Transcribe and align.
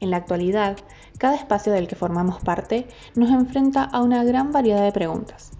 En 0.00 0.10
la 0.10 0.18
actualidad, 0.18 0.76
cada 1.18 1.34
espacio 1.34 1.72
del 1.72 1.88
que 1.88 1.96
formamos 1.96 2.40
parte 2.40 2.86
nos 3.16 3.30
enfrenta 3.30 3.82
a 3.82 4.00
una 4.00 4.22
gran 4.22 4.52
variedad 4.52 4.84
de 4.84 4.92
preguntas. 4.92 5.50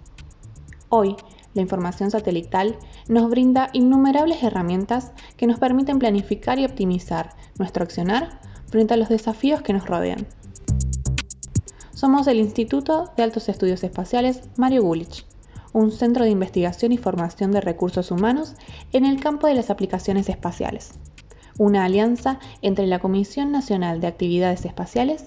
Hoy, 0.87 1.17
la 1.53 1.61
información 1.61 2.09
satelital 2.09 2.77
nos 3.09 3.29
brinda 3.29 3.69
innumerables 3.73 4.41
herramientas 4.41 5.11
que 5.35 5.45
nos 5.45 5.59
permiten 5.59 5.99
planificar 5.99 6.57
y 6.57 6.65
optimizar 6.65 7.35
nuestro 7.57 7.83
accionar 7.83 8.39
frente 8.67 8.93
a 8.93 8.97
los 8.97 9.09
desafíos 9.09 9.61
que 9.61 9.73
nos 9.73 9.85
rodean. 9.85 10.25
Somos 11.93 12.27
el 12.27 12.37
Instituto 12.37 13.11
de 13.17 13.23
Altos 13.23 13.49
Estudios 13.49 13.83
Espaciales 13.83 14.43
Mario 14.55 14.83
Gulich, 14.83 15.25
un 15.73 15.91
centro 15.91 16.23
de 16.23 16.29
investigación 16.29 16.93
y 16.93 16.97
formación 16.97 17.51
de 17.51 17.59
recursos 17.59 18.09
humanos 18.09 18.55
en 18.93 19.03
el 19.03 19.19
campo 19.19 19.47
de 19.47 19.55
las 19.55 19.69
aplicaciones 19.69 20.29
espaciales 20.29 20.93
una 21.59 21.83
alianza 21.83 22.39
entre 22.61 22.87
la 22.87 22.99
Comisión 22.99 23.51
Nacional 23.51 23.99
de 24.01 24.07
Actividades 24.07 24.65
Espaciales 24.65 25.25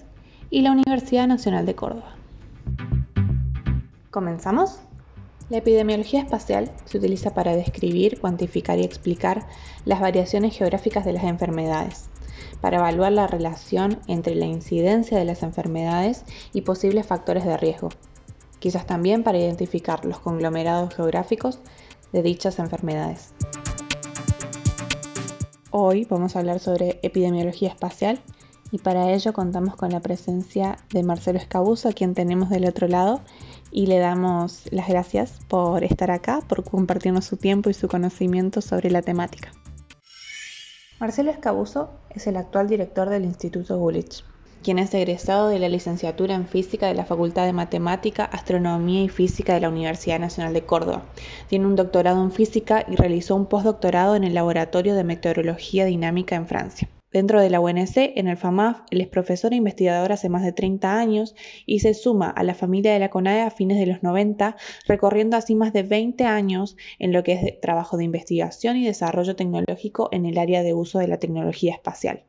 y 0.50 0.62
la 0.62 0.72
Universidad 0.72 1.28
Nacional 1.28 1.66
de 1.66 1.74
Córdoba. 1.74 2.16
¿Comenzamos? 4.10 4.80
La 5.50 5.58
epidemiología 5.58 6.20
espacial 6.20 6.72
se 6.86 6.96
utiliza 6.96 7.34
para 7.34 7.54
describir, 7.54 8.18
cuantificar 8.18 8.78
y 8.78 8.84
explicar 8.84 9.46
las 9.84 10.00
variaciones 10.00 10.56
geográficas 10.56 11.04
de 11.04 11.12
las 11.12 11.24
enfermedades, 11.24 12.08
para 12.62 12.78
evaluar 12.78 13.12
la 13.12 13.26
relación 13.26 13.98
entre 14.06 14.34
la 14.34 14.46
incidencia 14.46 15.18
de 15.18 15.26
las 15.26 15.42
enfermedades 15.42 16.24
y 16.54 16.62
posibles 16.62 17.06
factores 17.06 17.44
de 17.44 17.58
riesgo, 17.58 17.90
quizás 18.58 18.86
también 18.86 19.22
para 19.22 19.38
identificar 19.38 20.06
los 20.06 20.18
conglomerados 20.18 20.94
geográficos 20.94 21.60
de 22.12 22.22
dichas 22.22 22.58
enfermedades. 22.58 23.34
Hoy 25.74 26.04
vamos 26.04 26.36
a 26.36 26.40
hablar 26.40 26.60
sobre 26.60 27.00
epidemiología 27.02 27.70
espacial 27.70 28.20
y 28.70 28.76
para 28.76 29.10
ello 29.10 29.32
contamos 29.32 29.74
con 29.74 29.88
la 29.88 30.00
presencia 30.00 30.76
de 30.92 31.02
Marcelo 31.02 31.38
Escabuso, 31.38 31.88
a 31.88 31.94
quien 31.94 32.12
tenemos 32.12 32.50
del 32.50 32.66
otro 32.66 32.88
lado, 32.88 33.22
y 33.70 33.86
le 33.86 33.98
damos 33.98 34.70
las 34.70 34.86
gracias 34.86 35.40
por 35.48 35.82
estar 35.82 36.10
acá, 36.10 36.42
por 36.46 36.62
compartirnos 36.62 37.24
su 37.24 37.38
tiempo 37.38 37.70
y 37.70 37.74
su 37.74 37.88
conocimiento 37.88 38.60
sobre 38.60 38.90
la 38.90 39.00
temática. 39.00 39.50
Marcelo 41.00 41.30
Escabuso 41.30 41.88
es 42.10 42.26
el 42.26 42.36
actual 42.36 42.68
director 42.68 43.08
del 43.08 43.24
Instituto 43.24 43.78
Gulich 43.78 44.26
quien 44.62 44.78
es 44.78 44.94
egresado 44.94 45.48
de 45.48 45.58
la 45.58 45.68
licenciatura 45.68 46.34
en 46.34 46.46
Física 46.46 46.86
de 46.86 46.94
la 46.94 47.04
Facultad 47.04 47.44
de 47.44 47.52
Matemática, 47.52 48.24
Astronomía 48.24 49.02
y 49.02 49.08
Física 49.08 49.54
de 49.54 49.60
la 49.60 49.68
Universidad 49.68 50.20
Nacional 50.20 50.54
de 50.54 50.64
Córdoba. 50.64 51.04
Tiene 51.48 51.66
un 51.66 51.76
doctorado 51.76 52.22
en 52.22 52.32
Física 52.32 52.86
y 52.88 52.96
realizó 52.96 53.34
un 53.36 53.46
postdoctorado 53.46 54.16
en 54.16 54.24
el 54.24 54.34
Laboratorio 54.34 54.94
de 54.94 55.04
Meteorología 55.04 55.84
Dinámica 55.84 56.36
en 56.36 56.46
Francia. 56.46 56.88
Dentro 57.12 57.42
de 57.42 57.50
la 57.50 57.60
UNC, 57.60 57.96
en 58.16 58.26
el 58.26 58.38
FAMAF, 58.38 58.80
él 58.90 59.02
es 59.02 59.08
profesor 59.08 59.52
e 59.52 59.56
investigador 59.56 60.12
hace 60.12 60.30
más 60.30 60.42
de 60.42 60.52
30 60.52 60.98
años 60.98 61.34
y 61.66 61.80
se 61.80 61.92
suma 61.92 62.30
a 62.30 62.42
la 62.42 62.54
familia 62.54 62.94
de 62.94 63.00
la 63.00 63.10
CONAE 63.10 63.42
a 63.42 63.50
fines 63.50 63.78
de 63.78 63.84
los 63.84 64.02
90, 64.02 64.56
recorriendo 64.86 65.36
así 65.36 65.54
más 65.54 65.74
de 65.74 65.82
20 65.82 66.24
años 66.24 66.76
en 66.98 67.12
lo 67.12 67.22
que 67.22 67.32
es 67.34 67.60
trabajo 67.60 67.98
de 67.98 68.04
investigación 68.04 68.78
y 68.78 68.86
desarrollo 68.86 69.36
tecnológico 69.36 70.08
en 70.10 70.24
el 70.24 70.38
área 70.38 70.62
de 70.62 70.72
uso 70.72 71.00
de 71.00 71.08
la 71.08 71.18
tecnología 71.18 71.74
espacial. 71.74 72.24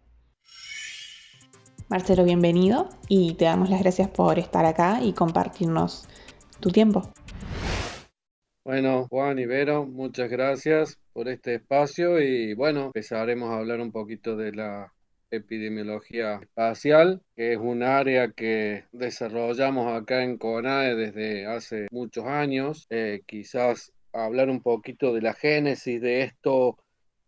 Marcelo, 1.94 2.24
bienvenido 2.24 2.90
y 3.08 3.36
te 3.36 3.46
damos 3.46 3.70
las 3.70 3.80
gracias 3.80 4.10
por 4.10 4.40
estar 4.40 4.66
acá 4.66 5.04
y 5.04 5.14
compartirnos 5.14 6.10
tu 6.60 6.72
tiempo. 6.72 7.14
Bueno, 8.66 9.06
Juan 9.12 9.38
Ibero, 9.38 9.86
muchas 9.86 10.28
gracias 10.28 10.98
por 11.14 11.28
este 11.28 11.54
espacio 11.54 12.20
y 12.20 12.56
bueno, 12.56 12.86
empezaremos 12.86 13.52
a 13.52 13.58
hablar 13.58 13.80
un 13.80 13.92
poquito 13.92 14.36
de 14.36 14.54
la 14.54 14.92
epidemiología 15.30 16.40
espacial, 16.42 17.22
que 17.36 17.54
es 17.54 17.60
un 17.60 17.84
área 17.84 18.32
que 18.32 18.86
desarrollamos 18.92 19.94
acá 19.94 20.24
en 20.24 20.40
CONAE 20.40 20.96
desde 20.96 21.46
hace 21.46 21.90
muchos 21.92 22.26
años. 22.26 22.88
Eh, 22.90 23.22
quizás 23.28 23.94
hablar 24.14 24.50
un 24.50 24.64
poquito 24.64 25.14
de 25.14 25.22
la 25.22 25.36
génesis 25.36 26.02
de 26.02 26.24
esto 26.24 26.76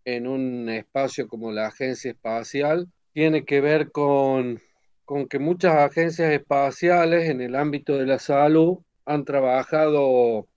en 0.06 0.26
un 0.26 0.70
espacio 0.70 1.28
como 1.28 1.52
la 1.52 1.68
Agencia 1.68 2.10
Espacial 2.10 2.88
tiene 3.16 3.46
que 3.46 3.62
ver 3.62 3.94
con, 3.94 4.62
con 5.06 5.30
que 5.30 5.40
muchas 5.40 5.74
agencias 5.78 6.34
espaciales 6.34 7.30
en 7.30 7.40
el 7.40 7.56
ámbito 7.56 7.98
de 7.98 8.06
la 8.06 8.20
salud 8.20 8.80
han 9.06 9.24
trabajado 9.24 10.50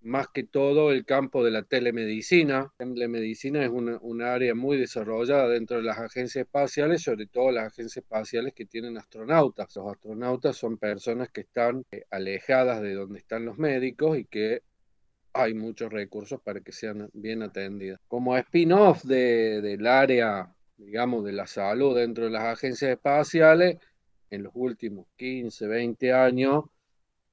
más 0.00 0.26
que 0.26 0.42
todo 0.42 0.90
el 0.90 1.04
campo 1.04 1.44
de 1.44 1.52
la 1.52 1.62
telemedicina. 1.62 2.72
La 2.76 2.86
telemedicina 2.86 3.62
es 3.62 3.70
una, 3.70 4.34
área 4.34 4.52
muy 4.56 4.78
desarrollada 4.78 5.46
dentro 5.46 5.76
de 5.76 5.84
las 5.84 5.98
agencias 5.98 6.44
espaciales, 6.44 7.02
sobre 7.02 7.26
todo 7.26 7.52
las 7.52 7.68
agencias 7.68 7.98
espaciales 7.98 8.52
que 8.52 8.66
tienen 8.66 8.98
astronautas. 8.98 9.76
Los 9.76 9.92
astronautas 9.92 10.56
son 10.56 10.78
personas 10.78 11.30
que 11.30 11.42
están 11.42 11.84
eh, 11.92 12.02
alejadas 12.10 12.82
de 12.82 12.94
donde 12.94 13.20
están 13.20 13.44
los 13.44 13.58
médicos 13.58 14.18
y 14.18 14.24
que 14.24 14.62
hay 15.34 15.54
muchos 15.54 15.92
recursos 15.92 16.40
para 16.42 16.62
que 16.62 16.72
sean 16.72 17.08
bien 17.12 17.44
atendidas. 17.44 18.00
Como 18.08 18.36
spin-off 18.36 19.04
del 19.04 19.86
área 19.86 20.52
digamos, 20.76 21.24
de 21.24 21.32
la 21.32 21.46
salud 21.46 21.96
dentro 21.96 22.24
de 22.24 22.30
las 22.30 22.44
agencias 22.44 22.90
espaciales, 22.90 23.78
en 24.30 24.44
los 24.44 24.52
últimos 24.54 25.06
15, 25.16 25.66
20 25.66 26.12
años, 26.12 26.64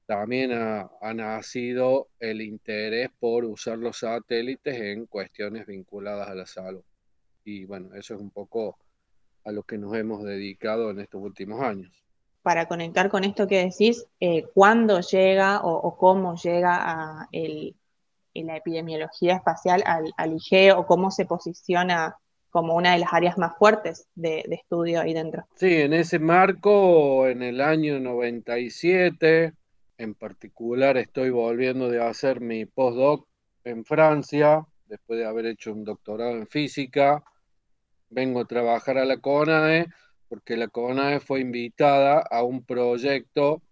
también 0.06 0.50
ha, 0.52 0.90
nacido 1.14 2.08
el 2.18 2.42
interés 2.42 3.10
por 3.20 3.44
usar 3.44 3.78
los 3.78 4.00
satélites 4.00 4.74
en 4.74 5.06
cuestiones 5.06 5.66
vinculadas 5.66 6.28
a 6.28 6.34
la 6.34 6.46
salud. 6.46 6.82
Y 7.44 7.64
bueno, 7.64 7.94
eso 7.94 8.14
es 8.14 8.20
un 8.20 8.30
poco 8.30 8.76
a 9.44 9.52
lo 9.52 9.62
que 9.62 9.78
nos 9.78 9.94
hemos 9.94 10.24
dedicado 10.24 10.90
en 10.90 10.98
estos 10.98 11.22
últimos 11.22 11.62
años. 11.62 11.92
Para 12.42 12.66
conectar 12.66 13.08
con 13.08 13.22
esto 13.22 13.46
que 13.46 13.64
decís, 13.64 14.04
eh, 14.18 14.46
¿cuándo 14.52 15.00
llega 15.00 15.60
o, 15.62 15.96
cómo 15.96 16.34
llega 16.34 16.74
a 16.74 17.28
la 17.32 18.56
epidemiología 18.56 19.36
espacial 19.36 19.82
al, 19.86 20.12
al 20.16 20.32
IGE 20.34 20.72
o 20.72 20.86
cómo 20.86 21.10
se 21.10 21.24
posiciona 21.24 22.16
como 22.50 22.74
una 22.74 22.92
de 22.92 22.98
las 22.98 23.12
áreas 23.12 23.38
más 23.38 23.56
fuertes 23.56 24.08
de, 24.14 24.44
estudio 24.50 25.00
ahí 25.00 25.14
dentro. 25.14 25.44
Sí, 25.54 25.82
en 25.82 25.92
ese 25.92 26.18
marco, 26.18 27.26
en 27.26 27.42
el 27.42 27.60
año 27.60 27.98
97, 28.00 29.52
en 29.98 30.14
particular 30.14 30.96
estoy 30.96 31.30
volviendo 31.30 31.88
de 31.88 32.02
hacer 32.02 32.40
mi 32.40 32.66
postdoc 32.66 33.26
en 33.64 33.84
Francia, 33.84 34.66
después 34.86 35.18
de 35.18 35.26
haber 35.26 35.46
hecho 35.46 35.72
un 35.72 35.84
doctorado 35.84 36.32
en 36.32 36.46
física. 36.46 37.22
Vengo 38.08 38.40
a 38.40 38.46
trabajar 38.46 38.98
a 38.98 39.04
la 39.04 39.18
CONAE 39.18 39.86
porque 40.28 40.56
la 40.56 40.68
CONAE 40.68 41.20
fue 41.20 41.40
invitada 41.40 42.20
a 42.20 42.42
un 42.42 42.64
proyecto 42.64 43.62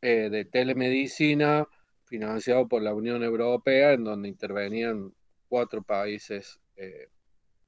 eh, 0.00 0.28
de 0.30 0.44
telemedicina 0.44 1.66
financiado 2.04 2.68
por 2.68 2.82
la 2.82 2.94
Unión 2.94 3.22
Europea, 3.22 3.92
en 3.92 4.04
donde 4.04 4.28
intervenían 4.28 5.12
cuatro 5.48 5.82
países 5.82 6.60
eh, 6.76 7.08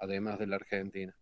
además 0.01 0.39
de 0.39 0.47
la 0.47 0.57
Argentina. 0.57 1.15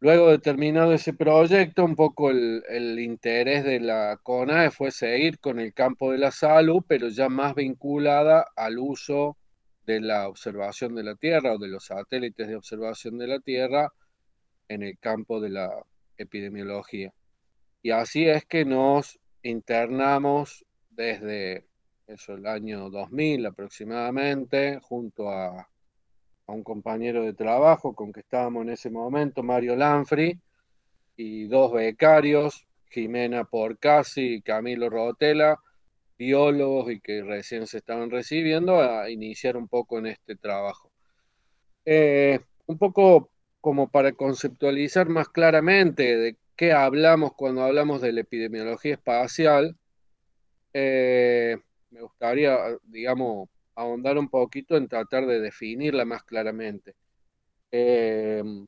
Luego 0.00 0.30
de 0.30 0.38
terminado 0.38 0.92
ese 0.92 1.12
proyecto, 1.12 1.84
un 1.84 1.94
poco 1.94 2.30
el, 2.30 2.98
interés 2.98 3.62
de 3.62 3.78
la 3.78 4.18
CONAE 4.20 4.72
fue 4.72 4.90
seguir 4.90 5.38
con 5.38 5.60
el 5.60 5.72
campo 5.72 6.10
de 6.10 6.18
la 6.18 6.32
salud, 6.32 6.82
pero 6.88 7.08
ya 7.08 7.28
más 7.28 7.54
vinculada 7.54 8.46
al 8.56 8.78
uso 8.78 9.36
de 9.86 10.00
la 10.00 10.28
observación 10.28 10.96
de 10.96 11.04
la 11.04 11.14
Tierra 11.14 11.52
o 11.52 11.58
de 11.58 11.68
los 11.68 11.84
satélites 11.86 12.48
de 12.48 12.56
observación 12.56 13.16
de 13.16 13.28
la 13.28 13.38
Tierra 13.38 13.92
en 14.66 14.82
el 14.82 14.98
campo 14.98 15.40
de 15.40 15.50
la 15.50 15.70
epidemiología. 16.16 17.12
Y 17.80 17.90
así 17.92 18.26
es 18.26 18.44
que 18.44 18.64
nos 18.64 19.20
internamos 19.44 20.64
desde 20.90 21.66
eso, 22.08 22.34
el 22.34 22.46
año 22.46 22.90
2000 22.90 23.46
aproximadamente, 23.46 24.80
junto 24.82 25.30
a 25.30 25.68
a 26.46 26.52
un 26.52 26.62
compañero 26.62 27.22
de 27.22 27.34
trabajo 27.34 27.94
con 27.94 28.12
que 28.12 28.20
estábamos 28.20 28.62
en 28.62 28.70
ese 28.70 28.90
momento, 28.90 29.42
Mario 29.42 29.76
Lanfri, 29.76 30.38
y 31.16 31.46
dos 31.46 31.72
becarios, 31.72 32.66
Jimena 32.90 33.44
Porcasi 33.44 34.34
y 34.34 34.42
Camilo 34.42 34.90
Rotela, 34.90 35.58
biólogos 36.18 36.90
y 36.90 37.00
que 37.00 37.22
recién 37.22 37.66
se 37.66 37.78
estaban 37.78 38.10
recibiendo, 38.10 38.80
a 38.80 39.10
iniciar 39.10 39.56
un 39.56 39.68
poco 39.68 39.98
en 39.98 40.06
este 40.06 40.36
trabajo. 40.36 40.90
Eh, 41.84 42.40
un 42.66 42.78
poco 42.78 43.30
como 43.60 43.88
para 43.88 44.12
conceptualizar 44.12 45.08
más 45.08 45.28
claramente 45.28 46.16
de 46.16 46.36
qué 46.56 46.72
hablamos 46.72 47.32
cuando 47.34 47.62
hablamos 47.62 48.00
de 48.00 48.12
la 48.12 48.20
epidemiología 48.20 48.94
espacial, 48.94 49.76
eh, 50.74 51.58
me 51.90 52.02
gustaría, 52.02 52.56
digamos, 52.84 53.48
ahondar 53.74 54.18
un 54.18 54.28
poquito 54.28 54.76
en 54.76 54.88
tratar 54.88 55.26
de 55.26 55.40
definirla 55.40 56.04
más 56.04 56.22
claramente. 56.24 56.94
Em, 57.70 58.66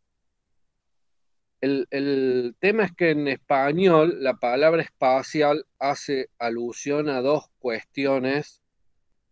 el, 1.60 2.54
tema 2.58 2.84
es 2.84 2.92
que 2.92 3.10
en 3.10 3.28
español 3.28 4.22
la 4.22 4.34
palabra 4.34 4.82
espacial 4.82 5.66
hace 5.78 6.28
alusión 6.38 7.08
a 7.08 7.20
dos 7.20 7.48
cuestiones 7.58 8.60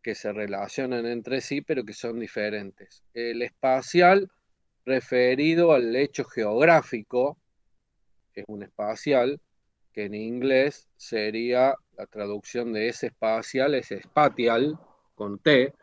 que 0.02 0.14
se 0.14 0.32
relacionan 0.32 1.06
entre 1.06 1.40
sí, 1.40 1.60
pero 1.60 1.84
que 1.84 1.92
son 1.92 2.20
diferentes. 2.20 3.02
El 3.14 3.42
espacial 3.42 4.30
referido 4.84 5.72
al 5.72 5.94
hecho 5.94 6.24
geográfico 6.24 7.38
es 8.34 8.44
un 8.48 8.62
espacial, 8.62 9.40
que 9.92 10.04
en 10.04 10.14
inglés 10.14 10.88
sería 10.96 11.74
la 11.96 12.06
traducción 12.06 12.72
de 12.72 12.88
ese 12.88 13.08
espacial, 13.08 13.74
es 13.74 13.88
spatial, 14.02 14.78
T, 15.38 15.74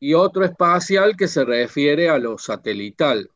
y 0.00 0.14
otro 0.14 0.44
espacial 0.44 1.16
que 1.16 1.28
se 1.28 1.44
refiere 1.44 2.08
a 2.08 2.18
lo 2.18 2.38
satelital, 2.38 3.30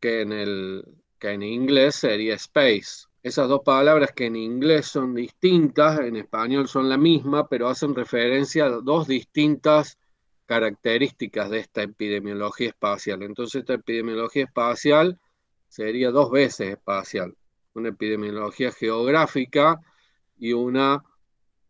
que 0.00 0.22
en, 0.22 0.32
el, 0.32 0.84
que 1.18 1.30
en 1.30 1.42
inglés 1.42 1.96
sería 1.96 2.34
space. 2.34 3.06
Esas 3.22 3.48
dos 3.48 3.60
palabras 3.64 4.12
que 4.12 4.26
en 4.26 4.36
inglés 4.36 4.86
son 4.86 5.14
distintas, 5.14 6.00
en 6.00 6.16
español 6.16 6.68
son 6.68 6.88
la 6.88 6.96
misma, 6.96 7.48
pero 7.48 7.68
hacen 7.68 7.94
referencia 7.94 8.64
a 8.64 8.70
dos 8.70 9.06
distintas 9.06 9.98
características 10.46 11.50
de 11.50 11.58
esta 11.58 11.82
epidemiología 11.82 12.68
espacial. 12.68 13.22
Entonces 13.22 13.60
esta 13.60 13.74
epidemiología 13.74 14.44
espacial 14.44 15.18
sería 15.68 16.10
dos 16.10 16.30
veces 16.30 16.70
espacial, 16.70 17.36
una 17.74 17.90
epidemiología 17.90 18.72
geográfica 18.72 19.78
y 20.38 20.54
una 20.54 21.04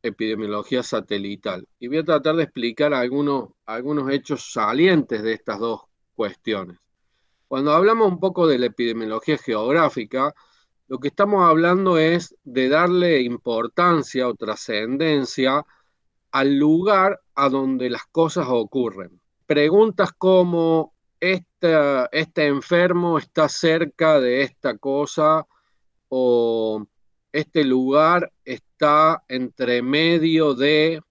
epidemiología 0.02 0.82
satelital. 0.82 1.66
Y 1.78 1.88
voy 1.88 1.98
a 1.98 2.04
tratar 2.04 2.36
de 2.36 2.44
explicar 2.44 2.94
algunos, 2.94 3.50
algunos 3.66 4.10
hechos 4.10 4.52
salientes 4.52 5.22
de 5.22 5.32
estas 5.32 5.58
dos 5.58 5.82
cuestiones. 6.14 6.78
Cuando 7.48 7.72
hablamos 7.72 8.08
un 8.08 8.20
poco 8.20 8.46
de 8.46 8.58
la 8.58 8.66
epidemiología 8.66 9.36
geográfica, 9.36 10.34
lo 10.88 10.98
que 10.98 11.08
estamos 11.08 11.48
hablando 11.48 11.98
es 11.98 12.34
de 12.44 12.68
darle 12.68 13.22
importancia 13.22 14.28
o 14.28 14.34
trascendencia 14.34 15.64
al 16.32 16.56
lugar 16.56 17.20
a 17.34 17.48
donde 17.48 17.90
las 17.90 18.06
cosas 18.06 18.46
ocurren. 18.48 19.20
Preguntas 19.46 20.12
como, 20.16 20.94
este, 21.18 21.76
este 22.12 22.46
enfermo 22.46 23.18
está 23.18 23.48
cerca 23.48 24.20
de 24.20 24.42
esta 24.42 24.78
cosa 24.78 25.46
o 26.08 26.86
este 27.32 27.64
lugar 27.64 28.32
está 28.44 28.69
entre 29.28 29.82
medio 29.82 30.54
de 30.54 31.02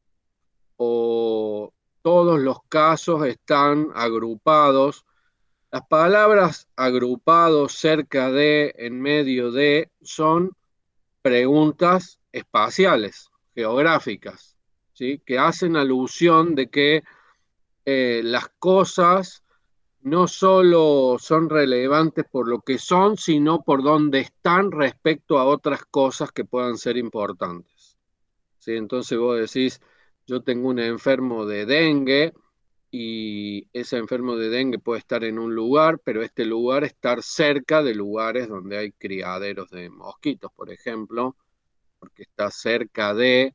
o 0.77 1.71
todos 2.01 2.39
los 2.39 2.63
casos 2.67 3.25
están 3.27 3.89
agrupados. 3.93 5.05
Las 5.71 5.85
palabras 5.87 6.67
agrupados, 6.75 7.73
cerca 7.73 8.31
de, 8.31 8.73
en 8.77 8.99
medio 8.99 9.51
de, 9.51 9.91
son 10.01 10.51
preguntas 11.21 12.19
espaciales, 12.31 13.29
geográficas, 13.53 14.55
¿sí? 14.93 15.21
que 15.23 15.37
hacen 15.37 15.75
alusión 15.75 16.55
de 16.55 16.69
que 16.69 17.03
eh, 17.85 18.21
las 18.23 18.49
cosas 18.57 19.43
no 20.01 20.27
solo 20.27 21.17
son 21.19 21.49
relevantes 21.49 22.25
por 22.29 22.47
lo 22.47 22.61
que 22.61 22.77
son, 22.77 23.17
sino 23.17 23.61
por 23.61 23.83
dónde 23.83 24.19
están 24.19 24.71
respecto 24.71 25.37
a 25.37 25.45
otras 25.45 25.85
cosas 25.85 26.31
que 26.31 26.45
puedan 26.45 26.77
ser 26.77 26.97
importantes. 26.97 27.97
¿Sí? 28.59 28.73
Entonces 28.73 29.17
vos 29.17 29.37
decís, 29.39 29.81
yo 30.25 30.41
tengo 30.41 30.69
un 30.69 30.79
enfermo 30.79 31.45
de 31.45 31.65
dengue 31.65 32.33
y 32.91 33.67
ese 33.73 33.97
enfermo 33.97 34.35
de 34.35 34.49
dengue 34.49 34.79
puede 34.79 34.99
estar 34.99 35.23
en 35.23 35.37
un 35.37 35.53
lugar, 35.53 35.99
pero 36.03 36.23
este 36.23 36.45
lugar 36.45 36.83
estar 36.83 37.21
cerca 37.21 37.83
de 37.83 37.93
lugares 37.93 38.47
donde 38.47 38.77
hay 38.77 38.91
criaderos 38.91 39.69
de 39.69 39.89
mosquitos, 39.89 40.51
por 40.53 40.71
ejemplo, 40.71 41.35
porque 41.99 42.23
está 42.23 42.49
cerca 42.49 43.13
de 43.13 43.53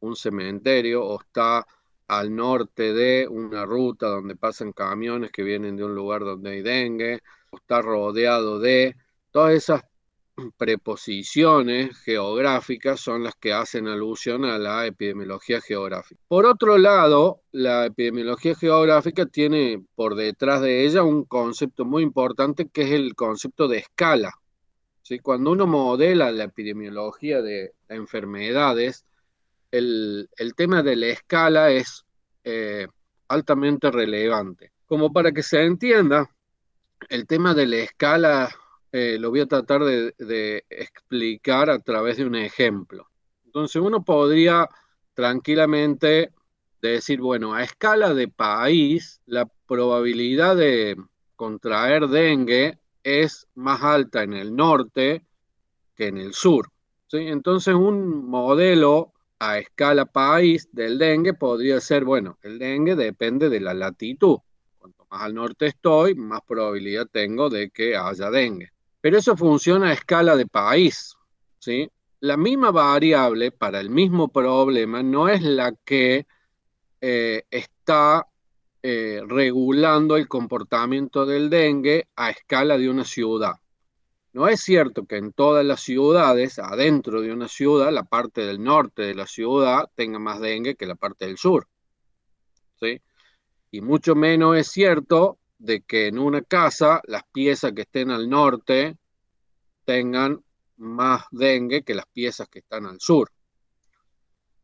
un 0.00 0.16
cementerio 0.16 1.04
o 1.04 1.20
está 1.20 1.66
al 2.06 2.34
norte 2.34 2.92
de 2.92 3.26
una 3.28 3.64
ruta 3.64 4.08
donde 4.08 4.36
pasan 4.36 4.72
camiones 4.72 5.32
que 5.32 5.42
vienen 5.42 5.76
de 5.76 5.84
un 5.84 5.94
lugar 5.94 6.20
donde 6.22 6.50
hay 6.50 6.62
dengue, 6.62 7.20
está 7.52 7.82
rodeado 7.82 8.58
de 8.58 8.96
todas 9.30 9.54
esas 9.54 9.82
preposiciones 10.56 11.96
geográficas 11.98 13.00
son 13.00 13.24
las 13.24 13.34
que 13.36 13.52
hacen 13.52 13.88
alusión 13.88 14.44
a 14.44 14.58
la 14.58 14.86
epidemiología 14.86 15.60
geográfica. 15.60 16.20
Por 16.28 16.46
otro 16.46 16.78
lado, 16.78 17.42
la 17.52 17.86
epidemiología 17.86 18.54
geográfica 18.54 19.26
tiene 19.26 19.82
por 19.94 20.14
detrás 20.14 20.60
de 20.60 20.84
ella 20.84 21.02
un 21.02 21.24
concepto 21.24 21.84
muy 21.84 22.02
importante 22.02 22.68
que 22.68 22.82
es 22.82 22.90
el 22.90 23.14
concepto 23.14 23.68
de 23.68 23.78
escala. 23.78 24.32
¿Sí? 25.02 25.18
Cuando 25.18 25.50
uno 25.52 25.66
modela 25.66 26.32
la 26.32 26.44
epidemiología 26.44 27.42
de 27.42 27.72
enfermedades, 27.88 29.04
el, 29.78 30.54
tema 30.56 30.82
de 30.82 30.96
la 30.96 31.06
escala 31.06 31.70
es 31.70 32.04
eh, 32.44 32.86
altamente 33.28 33.90
relevante. 33.90 34.72
Como 34.86 35.12
para 35.12 35.32
que 35.32 35.42
se 35.42 35.62
entienda, 35.64 36.30
el 37.08 37.26
tema 37.26 37.54
de 37.54 37.66
la 37.66 37.76
escala 37.76 38.54
eh, 38.92 39.18
lo 39.18 39.30
voy 39.30 39.40
a 39.40 39.46
tratar 39.46 39.82
de, 39.84 40.14
de, 40.18 40.64
explicar 40.70 41.70
a 41.70 41.80
través 41.80 42.18
de 42.18 42.24
un 42.24 42.36
ejemplo. 42.36 43.08
Entonces 43.44 43.82
uno 43.82 44.04
podría 44.04 44.68
tranquilamente 45.14 46.30
decir, 46.80 47.20
bueno, 47.20 47.54
a 47.54 47.62
escala 47.62 48.14
de 48.14 48.28
país, 48.28 49.20
la 49.26 49.46
probabilidad 49.66 50.56
de 50.56 50.96
contraer 51.34 52.06
dengue 52.08 52.78
es 53.02 53.48
más 53.54 53.82
alta 53.82 54.22
en 54.22 54.34
el 54.34 54.54
norte 54.54 55.24
que 55.96 56.06
en 56.08 56.18
el 56.18 56.32
sur. 56.32 56.70
¿sí? 57.08 57.18
Entonces 57.18 57.74
un 57.74 58.28
modelo 58.28 59.13
a 59.38 59.58
escala 59.58 60.06
país 60.06 60.68
del 60.72 60.98
dengue 60.98 61.34
podría 61.34 61.80
ser, 61.80 62.04
bueno, 62.04 62.38
el 62.42 62.58
dengue 62.58 62.94
depende 62.94 63.48
de 63.48 63.60
la 63.60 63.74
latitud. 63.74 64.38
Cuanto 64.78 65.06
más 65.10 65.22
al 65.22 65.34
norte 65.34 65.66
estoy, 65.66 66.14
más 66.14 66.40
probabilidad 66.46 67.06
tengo 67.10 67.50
de 67.50 67.70
que 67.70 67.96
haya 67.96 68.30
dengue. 68.30 68.70
Pero 69.00 69.18
eso 69.18 69.36
funciona 69.36 69.90
a 69.90 69.92
escala 69.92 70.36
de 70.36 70.46
país, 70.46 71.14
¿sí? 71.58 71.90
La 72.20 72.36
misma 72.36 72.70
variable 72.70 73.50
para 73.50 73.80
el 73.80 73.90
mismo 73.90 74.28
problema 74.28 75.02
no 75.02 75.28
es 75.28 75.42
la 75.42 75.74
que 75.84 76.26
eh, 77.00 77.42
está 77.50 78.26
eh, 78.82 79.20
regulando 79.26 80.16
el 80.16 80.26
comportamiento 80.26 81.26
del 81.26 81.50
dengue 81.50 82.08
a 82.16 82.30
escala 82.30 82.78
de 82.78 82.88
una 82.88 83.04
ciudad. 83.04 83.54
No 84.34 84.48
es 84.48 84.62
cierto 84.62 85.06
que 85.06 85.16
en 85.16 85.32
todas 85.32 85.64
las 85.64 85.80
ciudades, 85.80 86.58
adentro 86.58 87.20
de 87.20 87.32
una 87.32 87.46
ciudad, 87.46 87.92
la 87.92 88.02
parte 88.02 88.40
del 88.40 88.60
norte 88.60 89.02
de 89.02 89.14
la 89.14 89.28
ciudad 89.28 89.88
tenga 89.94 90.18
más 90.18 90.40
dengue 90.40 90.74
que 90.74 90.86
la 90.86 90.96
parte 90.96 91.26
del 91.26 91.38
sur. 91.38 91.68
¿sí? 92.80 93.00
Y 93.70 93.80
mucho 93.80 94.16
menos 94.16 94.56
es 94.58 94.66
cierto 94.66 95.38
de 95.58 95.82
que 95.82 96.08
en 96.08 96.18
una 96.18 96.42
casa 96.42 97.00
las 97.04 97.22
piezas 97.32 97.74
que 97.74 97.82
estén 97.82 98.10
al 98.10 98.28
norte 98.28 98.96
tengan 99.84 100.42
más 100.78 101.26
dengue 101.30 101.84
que 101.84 101.94
las 101.94 102.06
piezas 102.06 102.48
que 102.48 102.58
están 102.58 102.86
al 102.86 103.00
sur. 103.00 103.30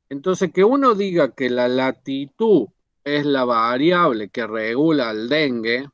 Entonces, 0.09 0.53
que 0.53 0.65
uno 0.65 0.97
diga 0.97 1.33
que 1.33 1.49
la 1.49 1.69
latitud 1.69 2.67
es 3.05 3.25
la 3.25 3.45
variable 3.45 4.31
que 4.31 4.49
regula 4.49 5.13
el 5.13 5.29
dengue, 5.29 5.89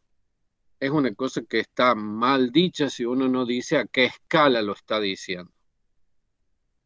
es 0.78 0.90
una 0.90 1.14
cosa 1.14 1.42
que 1.42 1.60
está 1.60 1.94
mal 1.94 2.50
dicha 2.52 2.90
si 2.90 3.04
uno 3.04 3.28
no 3.28 3.46
dice 3.46 3.78
a 3.78 3.86
qué 3.86 4.04
escala 4.06 4.62
lo 4.62 4.72
está 4.72 5.00
diciendo. 5.00 5.50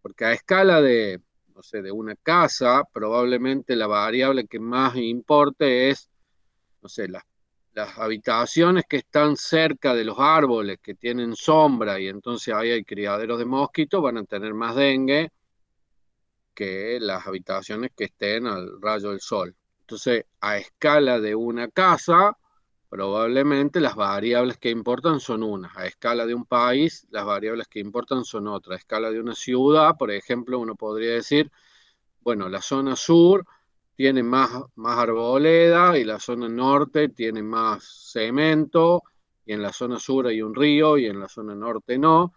Porque 0.02 0.24
a 0.24 0.32
escala 0.32 0.80
de, 0.80 1.20
no 1.54 1.62
sé, 1.62 1.82
de 1.82 1.92
una 1.92 2.14
casa, 2.16 2.84
probablemente 2.92 3.76
la 3.76 3.86
variable 3.86 4.46
que 4.46 4.60
más 4.60 4.96
importe 4.96 5.90
es, 5.90 6.08
no 6.82 6.88
sé, 6.88 7.08
las, 7.08 7.24
las 7.74 7.98
habitaciones 7.98 8.84
que 8.88 8.98
están 8.98 9.36
cerca 9.36 9.94
de 9.94 10.04
los 10.04 10.18
árboles, 10.18 10.78
que 10.82 10.94
tienen 10.94 11.34
sombra 11.34 12.00
y 12.00 12.08
entonces 12.08 12.54
ahí 12.54 12.70
hay 12.70 12.84
criaderos 12.84 13.38
de 13.38 13.44
mosquitos, 13.44 14.02
van 14.02 14.18
a 14.18 14.24
tener 14.24 14.54
más 14.54 14.74
dengue 14.76 15.30
que 16.54 16.98
las 17.00 17.26
habitaciones 17.26 17.90
que 17.96 18.04
estén 18.04 18.46
al 18.46 18.80
rayo 18.80 19.10
del 19.10 19.20
sol. 19.20 19.54
Entonces, 19.80 20.24
a 20.40 20.58
escala 20.58 21.18
de 21.18 21.34
una 21.34 21.68
casa, 21.68 22.36
Probablemente 22.90 23.80
las 23.80 23.94
variables 23.94 24.58
que 24.58 24.68
importan 24.68 25.20
son 25.20 25.44
unas. 25.44 25.76
A 25.76 25.86
escala 25.86 26.26
de 26.26 26.34
un 26.34 26.44
país, 26.44 27.06
las 27.10 27.24
variables 27.24 27.68
que 27.68 27.78
importan 27.78 28.24
son 28.24 28.48
otras. 28.48 28.78
A 28.78 28.80
escala 28.80 29.10
de 29.12 29.20
una 29.20 29.34
ciudad, 29.36 29.96
por 29.96 30.10
ejemplo, 30.10 30.58
uno 30.58 30.74
podría 30.74 31.12
decir, 31.12 31.52
bueno, 32.20 32.48
la 32.48 32.60
zona 32.60 32.96
sur 32.96 33.46
tiene 33.94 34.24
más, 34.24 34.50
más 34.74 34.98
arboleda 34.98 35.98
y 35.98 36.04
la 36.04 36.18
zona 36.18 36.48
norte 36.48 37.10
tiene 37.10 37.44
más 37.44 38.10
cemento 38.12 39.04
y 39.46 39.52
en 39.52 39.62
la 39.62 39.72
zona 39.72 40.00
sur 40.00 40.26
hay 40.26 40.42
un 40.42 40.54
río 40.54 40.98
y 40.98 41.06
en 41.06 41.20
la 41.20 41.28
zona 41.28 41.54
norte 41.54 41.96
no. 41.96 42.34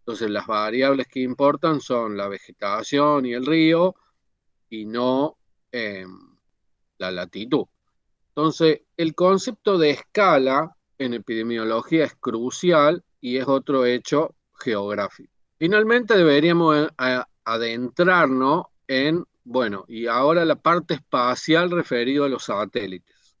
Entonces 0.00 0.30
las 0.30 0.46
variables 0.46 1.08
que 1.08 1.20
importan 1.20 1.80
son 1.80 2.16
la 2.16 2.28
vegetación 2.28 3.26
y 3.26 3.32
el 3.32 3.44
río 3.44 3.96
y 4.70 4.84
no 4.84 5.36
em, 5.72 6.36
la 6.98 7.10
latitud. 7.10 7.66
Entonces, 8.36 8.82
el 8.98 9.14
concepto 9.14 9.78
de 9.78 9.90
escala 9.90 10.76
en 10.98 11.14
epidemiología 11.14 12.04
es 12.04 12.14
crucial 12.16 13.02
y 13.18 13.38
es 13.38 13.48
otro 13.48 13.86
hecho 13.86 14.34
geográfico. 14.60 15.32
Finalmente 15.58 16.14
deberíamos 16.14 16.76
eh, 16.98 17.20
adentrarnos 17.44 18.66
en, 18.86 19.24
bueno, 19.42 19.86
y 19.88 20.06
ahora 20.06 20.44
la 20.44 20.56
parte 20.56 20.92
espacial 20.94 21.70
referido 21.70 22.26
a 22.26 22.28
los 22.28 22.44
satélites. 22.44 23.38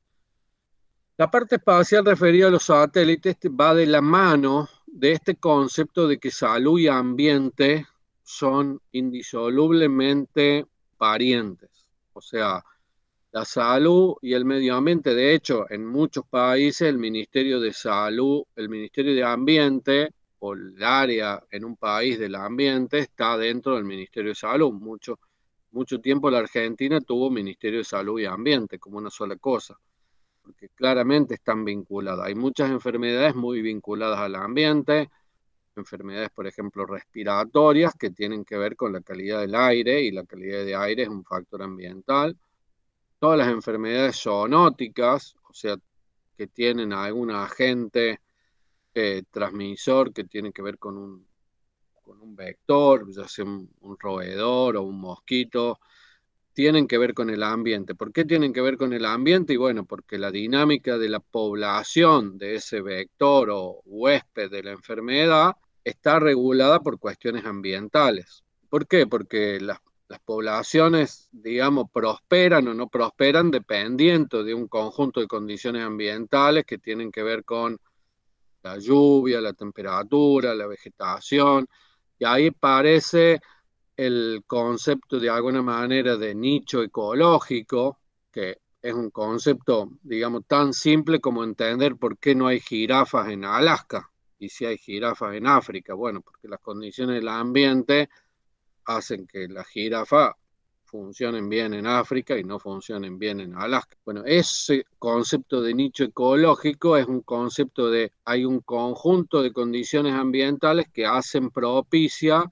La 1.18 1.30
parte 1.30 1.56
espacial 1.56 2.06
referida 2.06 2.46
a 2.46 2.50
los 2.50 2.64
satélites 2.64 3.36
va 3.48 3.74
de 3.74 3.84
la 3.84 4.00
mano 4.00 4.66
de 4.86 5.12
este 5.12 5.36
concepto 5.36 6.08
de 6.08 6.18
que 6.18 6.30
salud 6.30 6.80
y 6.80 6.88
ambiente 6.88 7.86
son 8.22 8.80
indisolublemente 8.92 10.64
parientes. 10.96 11.90
O 12.14 12.22
sea, 12.22 12.64
la 13.36 13.44
salud 13.44 14.14
y 14.22 14.32
el 14.32 14.46
medio 14.46 14.76
ambiente, 14.76 15.14
de 15.14 15.34
hecho, 15.34 15.66
en 15.68 15.84
muchos 15.84 16.24
países 16.24 16.88
el 16.88 16.96
Ministerio 16.96 17.60
de 17.60 17.74
Salud, 17.74 18.44
el 18.56 18.70
Ministerio 18.70 19.14
de 19.14 19.24
Ambiente 19.24 20.14
o 20.38 20.54
el 20.54 20.82
área 20.82 21.42
en 21.50 21.66
un 21.66 21.76
país 21.76 22.18
del 22.18 22.34
ambiente 22.34 22.98
está 22.98 23.36
dentro 23.36 23.74
del 23.74 23.84
Ministerio 23.84 24.30
de 24.30 24.36
Salud. 24.36 24.72
Mucho, 24.72 25.18
mucho 25.72 26.00
tiempo 26.00 26.30
la 26.30 26.38
Argentina 26.38 26.98
tuvo 27.02 27.28
Ministerio 27.28 27.80
de 27.80 27.84
Salud 27.84 28.18
y 28.18 28.24
Ambiente 28.24 28.78
como 28.78 28.96
una 28.96 29.10
sola 29.10 29.36
cosa, 29.36 29.78
porque 30.40 30.70
claramente 30.70 31.34
están 31.34 31.62
vinculadas. 31.62 32.24
Hay 32.24 32.34
muchas 32.34 32.70
enfermedades 32.70 33.34
muy 33.34 33.60
vinculadas 33.60 34.18
al 34.18 34.34
ambiente, 34.36 35.10
enfermedades, 35.76 36.30
por 36.30 36.46
ejemplo, 36.46 36.86
respiratorias 36.86 37.92
que 37.98 38.08
tienen 38.08 38.46
que 38.46 38.56
ver 38.56 38.76
con 38.76 38.94
la 38.94 39.02
calidad 39.02 39.40
del 39.40 39.54
aire 39.54 40.00
y 40.00 40.10
la 40.10 40.24
calidad 40.24 40.64
de 40.64 40.74
aire 40.74 41.02
es 41.02 41.10
un 41.10 41.22
factor 41.22 41.62
ambiental. 41.62 42.34
Todas 43.18 43.38
las 43.38 43.48
enfermedades 43.48 44.20
zoonóticas, 44.22 45.34
o 45.48 45.54
sea, 45.54 45.76
que 46.36 46.46
tienen 46.46 46.92
algún 46.92 47.30
agente 47.30 48.20
eh, 48.94 49.22
transmisor 49.30 50.12
que 50.12 50.24
tiene 50.24 50.52
que 50.52 50.62
ver 50.62 50.78
con 50.78 50.96
un, 50.98 51.26
con 52.02 52.20
un 52.20 52.36
vector, 52.36 53.10
ya 53.10 53.26
sea 53.26 53.44
un, 53.44 53.70
un 53.80 53.96
roedor 53.98 54.76
o 54.76 54.82
un 54.82 55.00
mosquito, 55.00 55.78
tienen 56.56 56.88
que 56.88 56.96
ver 56.96 57.12
con 57.12 57.28
el 57.28 57.42
ambiente. 57.42 57.94
¿Por 57.94 58.12
qué 58.12 58.24
tienen 58.24 58.54
que 58.54 58.62
ver 58.62 58.78
con 58.78 58.94
el 58.94 59.04
ambiente? 59.04 59.52
Y 59.52 59.56
bueno, 59.56 59.84
porque 59.84 60.16
la 60.16 60.30
dinámica 60.30 60.96
de 60.96 61.10
la 61.10 61.20
población 61.20 62.38
de 62.38 62.54
ese 62.54 62.80
vector 62.80 63.50
o 63.50 63.82
huésped 63.84 64.50
de 64.50 64.62
la 64.62 64.70
enfermedad 64.72 65.56
está 65.84 66.18
regulada 66.18 66.80
por 66.80 66.98
cuestiones 66.98 67.44
ambientales. 67.44 68.42
¿Por 68.70 68.86
qué? 68.86 69.06
Porque 69.06 69.60
las, 69.60 69.80
poblaciones, 70.24 71.28
digamos, 71.32 71.90
prosperan 71.92 72.68
o 72.68 72.74
no 72.74 72.88
prosperan 72.88 73.50
dependiendo 73.50 74.44
de 74.44 74.54
un 74.54 74.68
conjunto 74.68 75.20
de 75.20 75.26
condiciones 75.26 75.82
ambientales 75.82 76.64
que 76.64 76.78
tienen 76.78 77.10
que 77.10 77.22
ver 77.22 77.44
con 77.44 77.78
la 78.62 78.78
lluvia, 78.78 79.40
la 79.40 79.52
temperatura, 79.52 80.54
la 80.54 80.66
vegetación, 80.66 81.68
y 82.18 82.24
ahí 82.24 82.50
parece 82.50 83.40
el 83.96 84.44
concepto 84.46 85.18
de 85.18 85.30
alguna 85.30 85.62
manera 85.62 86.16
de 86.16 86.34
nicho 86.34 86.82
ecológico, 86.82 87.98
que 88.30 88.58
es 88.82 88.94
un 88.94 89.10
concepto, 89.10 89.90
digamos, 90.02 90.44
tan 90.46 90.72
simple 90.72 91.20
como 91.20 91.42
entender 91.42 91.96
por 91.96 92.18
qué 92.18 92.34
no 92.34 92.46
hay 92.46 92.60
jirafas 92.60 93.28
en 93.28 93.44
Alaska 93.44 94.10
y 94.38 94.48
si 94.48 94.64
hay 94.64 94.78
jirafas 94.78 95.34
en 95.34 95.46
África. 95.46 95.94
Bueno, 95.94 96.20
porque 96.20 96.48
las 96.48 96.60
condiciones 96.60 97.16
del 97.16 97.28
ambiente 97.28 98.08
hacen 98.86 99.26
que 99.26 99.48
las 99.48 99.66
jirafas 99.68 100.34
funcionen 100.86 101.48
bien 101.48 101.74
en 101.74 101.86
África 101.86 102.38
y 102.38 102.44
no 102.44 102.58
funcionen 102.58 103.18
bien 103.18 103.40
en 103.40 103.54
Alaska. 103.54 103.96
Bueno, 104.04 104.22
ese 104.24 104.86
concepto 104.98 105.60
de 105.60 105.74
nicho 105.74 106.04
ecológico 106.04 106.96
es 106.96 107.06
un 107.06 107.22
concepto 107.22 107.90
de 107.90 108.12
hay 108.24 108.44
un 108.44 108.60
conjunto 108.60 109.42
de 109.42 109.52
condiciones 109.52 110.14
ambientales 110.14 110.86
que 110.92 111.04
hacen 111.04 111.50
propicia 111.50 112.44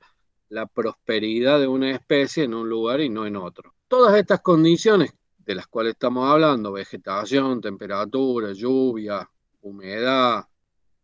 la 0.49 0.67
prosperidad 0.67 1.59
de 1.61 1.69
una 1.69 1.91
especie 1.91 2.45
en 2.45 2.55
un 2.55 2.69
lugar 2.69 3.01
y 3.01 3.09
no 3.09 3.27
en 3.27 3.37
otro. 3.37 3.75
Todas 3.89 4.17
estas 4.17 4.41
condiciones 4.41 5.15
de 5.39 5.55
las 5.55 5.67
cuales 5.67 5.93
estamos 5.93 6.29
hablando, 6.29 6.73
vegetación, 6.73 7.61
temperatura, 7.61 8.53
lluvia, 8.53 9.29
humedad, 9.63 10.45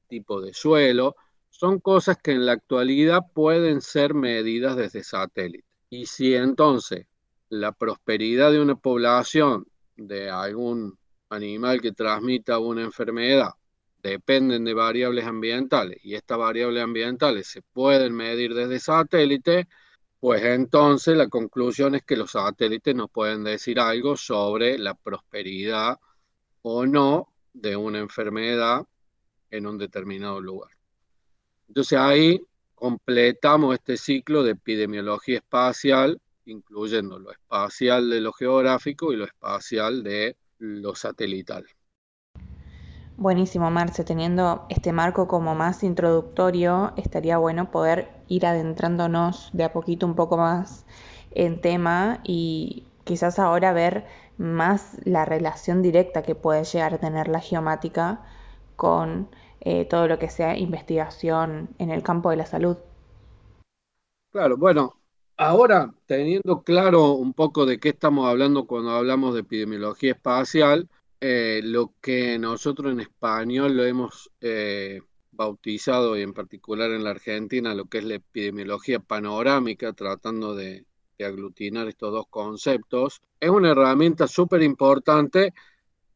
tipo 0.09 0.41
de 0.41 0.53
suelo, 0.53 1.15
son 1.61 1.79
cosas 1.79 2.17
que 2.17 2.31
en 2.33 2.47
la 2.47 2.53
actualidad 2.53 3.21
pueden 3.35 3.83
ser 3.83 4.15
medidas 4.15 4.77
desde 4.77 5.05
satélite. 5.05 5.67
Y 5.91 6.07
si 6.07 6.35
entonces 6.35 7.07
la 7.51 7.73
prosperidad 7.73 8.51
de 8.51 8.63
una 8.63 8.77
población, 8.77 9.67
de 9.95 10.31
algún 10.31 10.99
animal 11.29 11.83
que 11.83 11.93
transmita 11.93 12.59
una 12.59 12.81
enfermedad, 12.81 13.51
dependen 14.03 14.65
de 14.65 14.73
variables 14.73 15.27
ambientales 15.27 15.99
y 16.03 16.15
estas 16.15 16.39
variables 16.39 16.83
ambientales 16.83 17.47
se 17.49 17.61
pueden 17.61 18.15
medir 18.15 18.55
desde 18.55 18.81
satélite, 18.81 19.69
pues 20.19 20.43
entonces 20.43 21.15
la 21.15 21.29
conclusión 21.29 21.95
es 21.95 22.03
que 22.05 22.17
los 22.17 22.31
satélites 22.31 22.95
nos 22.95 23.11
pueden 23.11 23.45
decir 23.45 23.79
algo 23.81 24.17
sobre 24.17 24.79
la 24.79 24.95
prosperidad 24.95 25.99
o 26.63 26.87
no 26.87 27.35
de 27.53 27.77
una 27.77 27.99
enfermedad 27.99 28.87
en 29.51 29.67
un 29.67 29.77
determinado 29.77 30.41
lugar. 30.41 30.80
Entonces 31.71 31.97
ahí 32.01 32.43
completamos 32.75 33.75
este 33.75 33.97
ciclo 33.97 34.43
de 34.43 34.53
epidemiología 34.53 35.37
espacial, 35.37 36.21
incluyendo 36.45 37.21
lo 37.21 37.31
espacial 37.31 38.11
de 38.11 38.21
lo 38.21 38.33
geográfico 38.33 39.13
y 39.13 39.17
lo 39.17 39.25
espacial 39.25 40.03
de 40.03 40.37
lo 40.59 40.97
satelital. 40.97 41.65
Buenísimo, 43.17 43.71
Marce. 43.71 44.03
Teniendo 44.03 44.67
este 44.69 44.93
marco 44.93 45.29
como 45.29 45.55
más 45.55 45.85
introductorio, 45.85 46.93
estaría 46.97 47.39
bueno 47.39 47.71
poder 47.71 48.11
ir 48.27 48.47
adentrándonos 48.47 49.51
de 49.53 49.63
a 49.63 49.73
poquito 49.73 50.07
un 50.07 50.17
poco 50.17 50.39
más 50.39 50.87
en 51.31 51.61
tema 51.61 52.19
y 52.25 52.89
quizás 53.05 53.39
ahora 53.39 53.73
ver 53.73 54.07
más 54.39 54.97
la 55.05 55.25
relación 55.25 55.83
directa 55.83 56.25
que 56.25 56.35
puede 56.35 56.65
llegar 56.65 56.95
a 56.95 56.99
tener 56.99 57.29
la 57.29 57.39
geomática 57.39 58.23
con 58.75 59.29
eh, 59.61 59.85
todo 59.85 60.09
lo 60.09 60.19
que 60.19 60.31
sea 60.31 60.57
investigación 60.57 61.69
en 61.79 61.91
el 61.91 62.03
campo 62.03 62.31
de 62.31 62.37
la 62.37 62.47
salud. 62.47 62.77
Claro, 64.33 64.57
bueno, 64.57 65.01
ahora 65.37 65.93
teniendo 66.07 66.63
claro 66.63 67.13
un 67.13 67.33
poco 67.35 67.67
de 67.67 67.79
qué 67.79 67.91
estamos 67.91 68.29
hablando 68.29 68.67
cuando 68.67 68.91
hablamos 68.93 69.35
de 69.35 69.41
epidemiología 69.41 70.13
espacial, 70.13 70.89
eh, 71.21 71.61
lo 71.63 71.93
que 72.01 72.39
nosotros 72.39 72.93
en 72.93 73.01
español 73.01 73.77
lo 73.77 73.85
hemos 73.85 74.31
eh, 74.41 75.01
bautizado 75.33 76.17
y 76.17 76.23
en 76.23 76.33
particular 76.33 76.91
en 76.93 77.05
la 77.05 77.11
Argentina 77.11 77.75
lo 77.75 77.87
que 77.87 77.99
es 77.99 78.05
la 78.05 78.15
epidemiología 78.15 79.01
panorámica, 79.01 79.93
tratando 79.93 80.55
de, 80.55 80.87
de 81.19 81.25
aglutinar 81.25 81.89
estos 81.89 82.13
dos 82.13 82.27
conceptos, 82.31 83.21
es 83.39 83.51
una 83.51 83.73
herramienta 83.73 84.27
súper 84.27 84.63
importante 84.63 85.53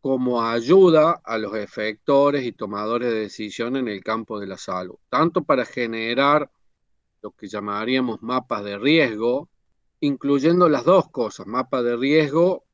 como 0.05 0.43
ayuda 0.43 1.23
a 1.25 1.39
los 1.39 1.55
efectores 1.57 2.45
y 2.45 2.53
tomadores 2.53 3.11
de 3.11 3.21
decisión 3.21 3.75
en 3.75 3.89
el 3.89 4.05
campo 4.05 4.39
de 4.39 4.47
la 4.47 4.59
salud, 4.59 4.97
tanto 5.09 5.45
para 5.45 5.65
generar 5.65 6.51
lo 7.23 7.31
que 7.31 7.49
llamaríamos 7.49 8.23
mapas 8.23 8.65
de 8.65 8.77
riesgo, 8.77 9.49
incluyendo 10.01 10.69
las 10.69 10.85
dos 10.85 11.09
cosas, 11.09 11.47
mapas 11.47 11.85
de 11.85 11.97
riesgo 11.97 12.67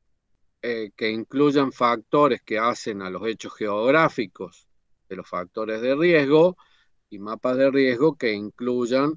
eh, 0.61 0.91
que 0.93 1.09
incluyan 1.09 1.71
factores 1.71 2.41
que 2.41 2.59
hacen 2.59 3.01
a 3.01 3.09
los 3.09 3.25
hechos 3.25 3.53
geográficos 3.55 4.67
de 5.07 5.15
los 5.15 5.29
factores 5.29 5.79
de 5.79 5.95
riesgo 5.95 6.57
y 7.09 7.19
mapas 7.19 7.55
de 7.55 7.71
riesgo 7.71 8.17
que 8.17 8.33
incluyan 8.33 9.13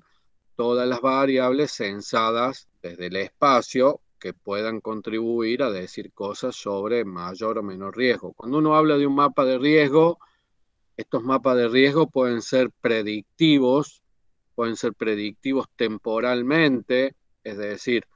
todas 0.54 0.86
las 0.86 1.00
variables 1.00 1.72
censadas 1.72 2.68
desde 2.80 3.06
el 3.06 3.16
espacio 3.16 4.02
que 4.24 4.32
puedan 4.32 4.80
contribuir 4.80 5.62
a 5.62 5.70
decir 5.70 6.10
cosas 6.10 6.56
sobre 6.56 7.04
mayor 7.04 7.58
o 7.58 7.62
menor 7.62 7.94
riesgo. 7.94 8.32
Cuando 8.32 8.56
uno 8.56 8.74
habla 8.74 8.96
de 8.96 9.06
un 9.06 9.14
mapa 9.14 9.44
de 9.44 9.58
riesgo, 9.58 10.18
estos 10.96 11.22
mapas 11.22 11.58
de 11.58 11.68
riesgo 11.68 12.08
pueden 12.08 12.40
ser 12.40 12.70
predictivos, 12.80 14.02
pueden 14.54 14.76
ser 14.76 14.94
predictivos 14.94 15.66
temporalmente, 15.76 17.14
es 17.42 17.58
decir, 17.58 18.06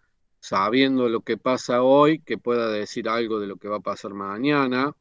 sabiendo 0.40 1.10
lo 1.10 1.20
que 1.20 1.36
pasa 1.36 1.82
hoy, 1.82 2.20
que 2.20 2.38
pueda 2.38 2.70
decir 2.70 3.06
algo 3.06 3.38
de 3.38 3.46
lo 3.46 3.56
que 3.56 3.68
va 3.68 3.76
a 3.76 3.80
pasar 3.80 4.14
mañana, 4.14 4.96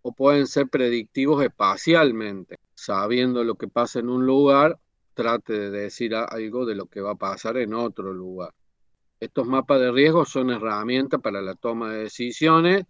o 0.00 0.12
pueden 0.12 0.46
ser 0.46 0.68
predictivos 0.68 1.44
espacialmente, 1.44 2.56
sabiendo 2.74 3.44
lo 3.44 3.56
que 3.56 3.68
pasa 3.68 3.98
en 3.98 4.08
un 4.08 4.24
lugar, 4.24 4.78
trate 5.12 5.52
de 5.52 5.70
decir 5.70 6.14
algo 6.14 6.64
de 6.64 6.74
lo 6.74 6.86
que 6.86 7.02
va 7.02 7.10
a 7.10 7.16
pasar 7.16 7.58
en 7.58 7.74
otro 7.74 8.14
lugar. 8.14 8.54
Estos 9.20 9.46
mapas 9.46 9.80
de 9.80 9.90
riesgo 9.90 10.24
son 10.24 10.50
herramientas 10.50 11.20
para 11.20 11.40
la 11.42 11.54
toma 11.54 11.92
de 11.92 12.04
decisiones 12.04 12.84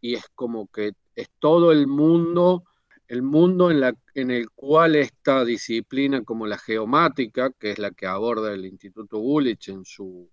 y 0.00 0.14
es 0.14 0.24
como 0.34 0.68
que 0.68 0.92
es 1.14 1.28
todo 1.38 1.72
el 1.72 1.86
mundo, 1.86 2.64
el 3.08 3.22
mundo 3.22 3.70
en, 3.70 4.30
el 4.30 4.50
cual 4.50 4.96
esta 4.96 5.44
disciplina 5.44 6.22
como 6.22 6.46
la 6.46 6.58
geomática, 6.58 7.50
que 7.58 7.70
es 7.72 7.78
la 7.78 7.90
que 7.90 8.06
aborda 8.06 8.52
el 8.52 8.66
Instituto 8.66 9.18
Gulich 9.18 9.68
en 9.68 9.84
su 9.84 10.30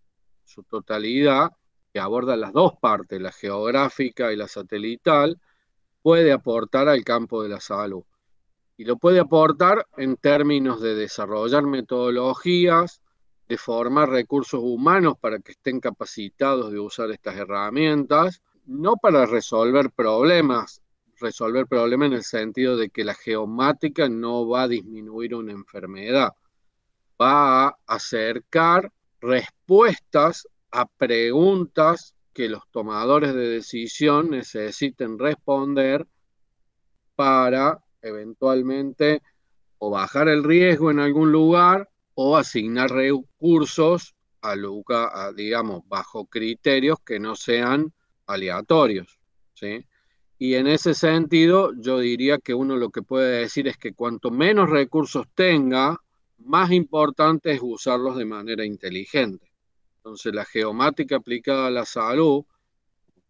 totalidad, 0.70 1.52
que 1.94 2.00
aborda 2.00 2.36
las 2.36 2.54
dos 2.54 2.74
partes, 2.82 3.22
la 3.22 3.32
geográfica 3.32 4.34
y 4.34 4.36
la 4.36 4.48
satelital, 4.48 5.40
puede 6.02 6.32
aportar 6.32 6.90
al 6.90 7.04
campo 7.04 7.44
de 7.44 7.50
la 7.50 7.60
salud. 7.60 8.04
Y 8.76 8.86
lo 8.86 8.98
puede 8.98 9.20
aportar 9.20 9.86
en 9.98 10.18
términos 10.18 10.82
de 10.82 10.96
desarrollar 10.96 11.64
metodologías, 11.64 13.03
de 13.48 13.58
formar 13.58 14.10
recursos 14.10 14.62
humanos 14.64 15.16
para 15.20 15.40
que 15.40 15.52
estén 15.52 15.80
capacitados 15.80 16.72
de 16.72 16.80
usar 16.80 17.12
estas 17.12 17.36
herramientas, 17.36 18.42
no 18.66 18.96
para 18.98 19.26
resolver 19.26 19.92
problemas 19.92 20.84
resolver 21.24 21.66
problemas 21.68 22.08
en 22.08 22.14
el 22.14 22.24
sentido 22.24 22.78
de 22.78 22.90
que 22.90 23.04
la 23.04 23.16
geomática 23.16 24.10
no 24.10 24.48
va 24.48 24.64
a 24.64 24.68
disminuir 24.68 25.34
una 25.34 25.54
enfermedad, 25.54 26.34
va 27.20 27.68
a 27.68 27.78
acercar 27.88 28.92
respuestas 29.22 30.48
a 30.72 30.86
preguntas 30.86 32.14
que 32.34 32.50
los 32.50 32.68
tomadores 32.72 33.34
de 33.34 33.48
decisión 33.48 34.32
necesiten 34.32 35.18
responder 35.18 36.08
para 37.16 37.80
eventualmente 38.02 39.22
o 39.78 39.92
bajar 39.92 40.28
el 40.28 40.44
riesgo 40.44 40.92
en 40.92 41.00
algún 41.00 41.32
lugar 41.32 41.90
o 42.16 42.38
asignar 42.38 42.92
recursos 42.92 44.16
a, 44.42 44.54
a 44.54 45.32
digamos, 45.34 45.82
bajo 45.88 46.26
criterios 46.26 46.98
que 47.06 47.20
no 47.20 47.36
sean 47.36 47.94
aleatorios. 48.28 49.20
¿sí? 49.54 49.86
Y 50.38 50.56
en 50.56 50.68
ese 50.68 50.94
sentido, 50.94 51.72
yo 51.78 52.00
diría 52.00 52.38
que 52.38 52.54
uno 52.54 52.76
lo 52.76 52.90
que 52.90 53.02
puede 53.02 53.40
decir 53.40 53.68
es 53.68 53.78
que 53.78 53.94
cuanto 53.94 54.32
menos 54.32 54.70
recursos 54.70 55.26
tenga, 55.34 55.98
más 56.38 56.72
importante 56.72 57.52
es 57.54 57.62
usarlos 57.62 58.18
de 58.18 58.26
manera 58.26 58.66
inteligente. 58.66 59.52
Entonces, 59.98 60.34
la 60.34 60.44
geomática 60.44 61.16
aplicada 61.16 61.68
a 61.68 61.72
la 61.72 61.86
salud, 61.86 62.44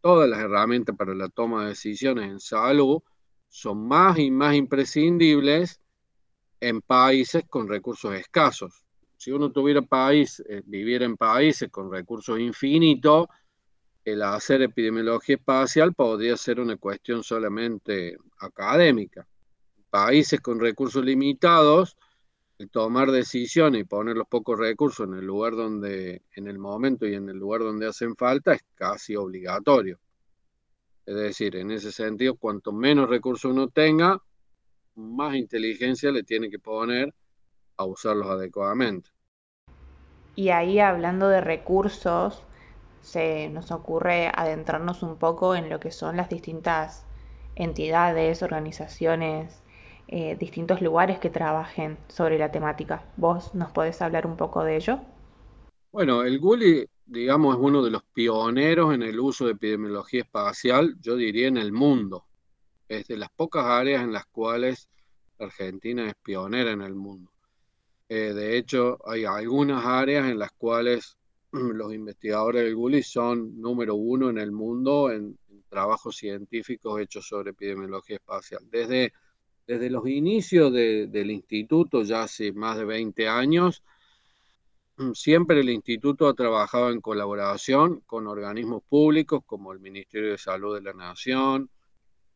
todas 0.01 0.27
las 0.27 0.39
herramientas 0.39 0.95
para 0.97 1.13
la 1.13 1.29
toma 1.29 1.63
de 1.63 1.69
decisiones 1.69 2.31
en 2.31 2.39
salud, 2.39 3.01
son 3.47 3.87
más 3.87 4.17
y 4.17 4.31
más 4.31 4.55
imprescindibles 4.55 5.79
en 6.63 6.81
países 6.81 7.43
con 7.49 7.67
recursos 7.67 8.15
escasos. 8.15 8.83
Si 9.17 9.31
uno 9.31 9.51
tuviera 9.51 9.81
país, 9.81 10.41
eh, 10.47 10.61
viviera 10.65 11.03
en 11.03 11.17
países 11.17 11.69
con 11.69 11.91
recursos 11.91 12.39
infinitos, 12.39 13.27
el 14.05 14.21
hacer 14.21 14.61
epidemiología 14.61 15.35
espacial 15.35 15.93
podría 15.93 16.37
ser 16.37 16.61
una 16.61 16.77
cuestión 16.77 17.23
solamente 17.23 18.17
académica. 18.39 19.27
Países 19.89 20.39
con 20.39 20.59
recursos 20.59 21.03
limitados, 21.03 21.97
el 22.57 22.69
tomar 22.69 23.11
decisiones 23.11 23.81
y 23.81 23.83
poner 23.85 24.15
los 24.15 24.27
pocos 24.27 24.57
recursos 24.57 25.05
en 25.07 25.15
el 25.15 25.25
lugar 25.25 25.55
donde, 25.55 26.21
en 26.35 26.47
el 26.47 26.59
momento 26.59 27.05
y 27.05 27.15
en 27.15 27.27
el 27.27 27.37
lugar 27.37 27.61
donde 27.61 27.87
hacen 27.87 28.15
falta, 28.15 28.53
es 28.53 28.63
casi 28.73 29.17
obligatorio. 29.17 29.99
Es 31.05 31.15
decir, 31.15 31.57
en 31.57 31.71
ese 31.71 31.91
sentido, 31.91 32.35
cuanto 32.35 32.71
menos 32.71 33.09
recursos 33.09 33.51
uno 33.51 33.67
tenga, 33.67 34.21
más 34.95 35.35
inteligencia 35.35 36.11
le 36.11 36.23
tiene 36.23 36.49
que 36.49 36.59
poner 36.59 37.13
a 37.77 37.85
usarlos 37.85 38.27
adecuadamente. 38.27 39.09
Y 40.35 40.49
ahí 40.49 40.79
hablando 40.79 41.29
de 41.29 41.41
recursos, 41.41 42.43
se 43.01 43.49
nos 43.49 43.71
ocurre 43.71 44.31
adentrarnos 44.33 45.03
un 45.03 45.17
poco 45.17 45.55
en 45.55 45.69
lo 45.69 45.79
que 45.79 45.91
son 45.91 46.17
las 46.17 46.29
distintas 46.29 47.05
entidades, 47.55 48.41
organizaciones, 48.41 49.61
eh, 50.07 50.35
distintos 50.39 50.81
lugares 50.81 51.19
que 51.19 51.29
trabajen 51.29 51.97
sobre 52.07 52.37
la 52.37 52.51
temática. 52.51 53.03
¿Vos 53.17 53.53
nos 53.55 53.71
podés 53.71 54.01
hablar 54.01 54.25
un 54.25 54.37
poco 54.37 54.63
de 54.63 54.75
ello? 54.77 54.99
Bueno, 55.91 56.23
el 56.23 56.39
GULI, 56.39 56.87
digamos, 57.05 57.55
es 57.55 57.61
uno 57.61 57.83
de 57.83 57.91
los 57.91 58.03
pioneros 58.13 58.93
en 58.93 59.03
el 59.03 59.19
uso 59.19 59.45
de 59.45 59.51
epidemiología 59.51 60.21
espacial, 60.21 60.95
yo 60.99 61.15
diría 61.15 61.47
en 61.47 61.57
el 61.57 61.71
mundo. 61.71 62.25
Es 62.87 63.07
de 63.07 63.17
las 63.17 63.29
pocas 63.31 63.65
áreas 63.65 64.03
en 64.03 64.13
las 64.13 64.25
cuales 64.25 64.89
Argentina 65.39 66.07
es 66.07 66.15
pionera 66.23 66.71
en 66.71 66.81
el 66.81 66.95
mundo. 66.95 67.31
Eh, 68.09 68.33
de 68.33 68.57
hecho, 68.57 68.99
hay 69.05 69.25
algunas 69.25 69.85
áreas 69.85 70.29
en 70.29 70.37
las 70.37 70.51
cuales 70.51 71.17
los 71.51 71.93
investigadores 71.93 72.63
del 72.63 72.75
GULI 72.75 73.03
son 73.03 73.59
número 73.59 73.95
uno 73.95 74.29
en 74.29 74.37
el 74.37 74.51
mundo 74.51 75.11
en, 75.11 75.37
trabajos 75.69 76.17
científicos 76.17 77.01
hechos 77.01 77.27
sobre 77.27 77.49
epidemiología 77.49 78.17
espacial. 78.17 78.61
Desde, 78.69 79.11
desde 79.65 79.89
los 79.89 80.07
inicios 80.07 80.71
del 80.71 81.31
instituto, 81.31 82.03
ya 82.03 82.23
hace 82.23 82.53
más 82.53 82.77
de 82.77 82.85
20 82.85 83.27
años, 83.27 83.81
siempre 85.15 85.61
el 85.61 85.71
instituto 85.71 86.27
ha 86.27 86.35
trabajado 86.35 86.91
en 86.91 87.01
colaboración 87.01 88.01
con 88.01 88.27
organismos 88.27 88.83
públicos 88.87 89.41
como 89.47 89.73
el 89.73 89.79
Ministerio 89.79 90.29
de 90.29 90.37
Salud 90.37 90.75
de 90.75 90.81
la 90.81 90.93
Nación, 90.93 91.71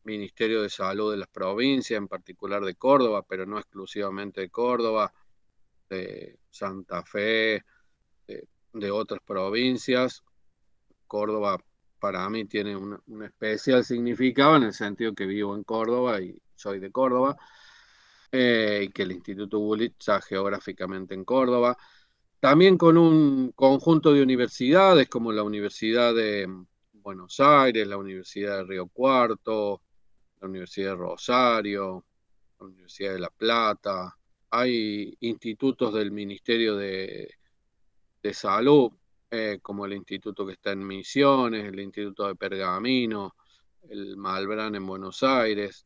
Ministerio 0.04 0.62
de 0.62 0.70
Salud 0.70 1.10
de 1.10 1.18
las 1.18 1.28
provincias, 1.28 1.98
en 1.98 2.08
particular 2.08 2.64
de 2.64 2.74
Córdoba, 2.74 3.24
pero 3.28 3.46
no 3.46 3.58
exclusivamente 3.58 4.40
de 4.40 4.50
Córdoba, 4.50 5.12
de 5.88 6.38
Santa 6.50 7.02
Fe, 7.04 7.64
de 8.72 8.90
otras 8.90 9.20
provincias. 9.24 10.22
Córdoba 11.06 11.58
para 11.98 12.28
mí 12.28 12.44
tiene 12.44 12.76
un, 12.76 13.00
especial 13.24 13.84
significado 13.84 14.56
en 14.56 14.64
el 14.64 14.72
sentido 14.72 15.14
que 15.14 15.26
vivo 15.26 15.54
en 15.56 15.64
Córdoba 15.64 16.20
y 16.20 16.36
soy 16.54 16.78
de 16.78 16.90
Córdoba, 16.90 17.36
eh, 18.32 18.84
y 18.84 18.88
que 18.92 19.02
el 19.02 19.12
Instituto 19.12 19.58
Bullitt 19.58 19.94
está 19.98 20.20
geográficamente 20.20 21.14
en 21.14 21.24
Córdoba. 21.24 21.76
También 22.40 22.78
con 22.78 22.96
un 22.98 23.52
conjunto 23.52 24.12
de 24.12 24.22
universidades 24.22 25.08
como 25.08 25.32
la 25.32 25.42
Universidad 25.42 26.14
de 26.14 26.48
Buenos 26.92 27.40
Aires, 27.40 27.86
la 27.86 27.96
Universidad 27.96 28.58
de 28.58 28.64
Río 28.64 28.86
Cuarto, 28.88 29.82
la 30.40 30.48
Universidad 30.48 30.90
de 30.90 30.96
Rosario, 30.96 32.04
la 32.60 32.66
Universidad 32.66 33.12
de 33.12 33.18
La 33.20 33.30
Plata. 33.30 34.16
Hay 34.50 35.16
institutos 35.20 35.94
del 35.94 36.10
Ministerio 36.10 36.76
de, 36.76 37.28
de 38.22 38.34
salud, 38.34 38.92
eh, 39.30 39.58
como 39.60 39.84
el 39.84 39.92
instituto 39.92 40.46
que 40.46 40.54
está 40.54 40.72
en 40.72 40.86
Misiones, 40.86 41.66
el 41.66 41.78
instituto 41.80 42.26
de 42.26 42.34
Pergamino, 42.34 43.34
el 43.90 44.16
Malbrán 44.16 44.74
en 44.74 44.86
Buenos 44.86 45.22
Aires. 45.22 45.84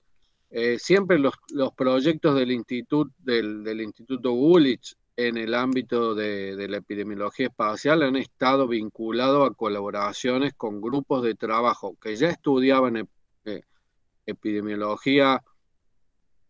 Eh, 0.51 0.79
siempre 0.79 1.19
los, 1.19 1.35
proyectos 1.77 2.37
del, 2.37 2.53
instituto, 2.53 3.13
del, 3.19 3.81
Instituto 3.81 4.33
Gulich 4.33 4.95
en 5.17 5.39
el 5.39 5.55
ámbito 5.55 6.15
de, 6.15 6.69
la 6.69 6.77
epidemiología 6.77 7.47
espacial 7.47 8.03
han 8.03 8.17
estado 8.17 8.69
vinculados 8.69 9.51
a 9.51 9.55
colaboraciones 9.55 10.55
con 10.55 10.81
grupos 10.81 11.23
de 11.23 11.35
trabajo 11.35 11.97
que 12.01 12.15
ya 12.17 12.29
estudiaban 12.29 13.09
eh, 13.45 13.63
epidemiología, 14.27 15.43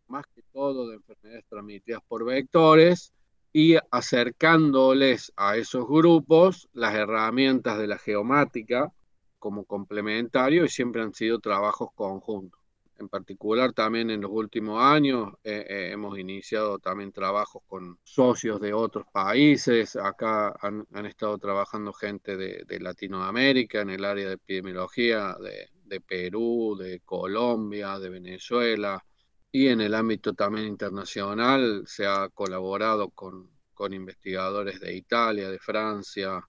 más 0.08 0.26
que 0.34 0.42
todo 0.52 0.88
de 0.88 0.96
enfermedades 0.96 1.44
transmitidas 1.48 2.02
por 2.06 2.24
vectores, 2.24 3.12
y 3.52 3.76
acercándoles 3.90 5.32
a 5.36 5.56
esos 5.56 5.86
grupos 5.86 6.68
las 6.72 6.94
herramientas 6.94 7.78
de 7.78 7.86
la 7.86 7.98
geomática 7.98 8.90
como 9.38 9.64
complementario 9.64 10.64
y 10.64 10.68
siempre 10.68 11.02
han 11.02 11.12
sido 11.12 11.38
trabajos 11.38 11.90
conjuntos. 11.94 12.60
En 12.98 13.08
particular 13.08 13.72
también 13.72 14.10
en 14.10 14.20
los 14.20 14.30
últimos 14.30 14.80
años 14.80 15.32
eh, 15.42 15.66
eh, 15.68 15.90
hemos 15.92 16.18
iniciado 16.18 16.78
también 16.78 17.10
trabajos 17.10 17.62
con 17.66 17.98
socios 18.04 18.60
de 18.60 18.72
otros 18.72 19.04
países. 19.12 19.96
Acá 19.96 20.54
han, 20.60 20.86
estado 21.04 21.36
trabajando 21.38 21.92
gente 21.92 22.36
de, 22.36 22.80
Latinoamérica 22.80 23.80
en 23.80 23.90
el 23.90 24.04
área 24.04 24.28
de 24.28 24.34
epidemiología, 24.34 25.34
de 25.42 25.68
Perú, 26.00 26.76
de 26.78 27.00
Colombia, 27.00 27.98
de 27.98 28.08
Venezuela, 28.08 29.04
y 29.52 29.68
en 29.68 29.82
el 29.82 29.94
ámbito 29.94 30.32
también 30.32 30.66
internacional 30.66 31.84
se 31.86 32.06
ha 32.06 32.28
colaborado 32.30 33.10
con, 33.10 33.50
investigadores 33.90 34.78
de 34.78 34.94
Italia, 34.94 35.50
de 35.50 35.58
Francia. 35.58 36.40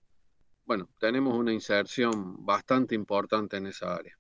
Bueno, 0.66 0.88
tenemos 1.00 1.36
una 1.36 1.52
inserción 1.52 2.46
bastante 2.46 2.94
importante 2.94 3.58
en 3.58 3.66
esa 3.66 3.96
área. 3.96 4.16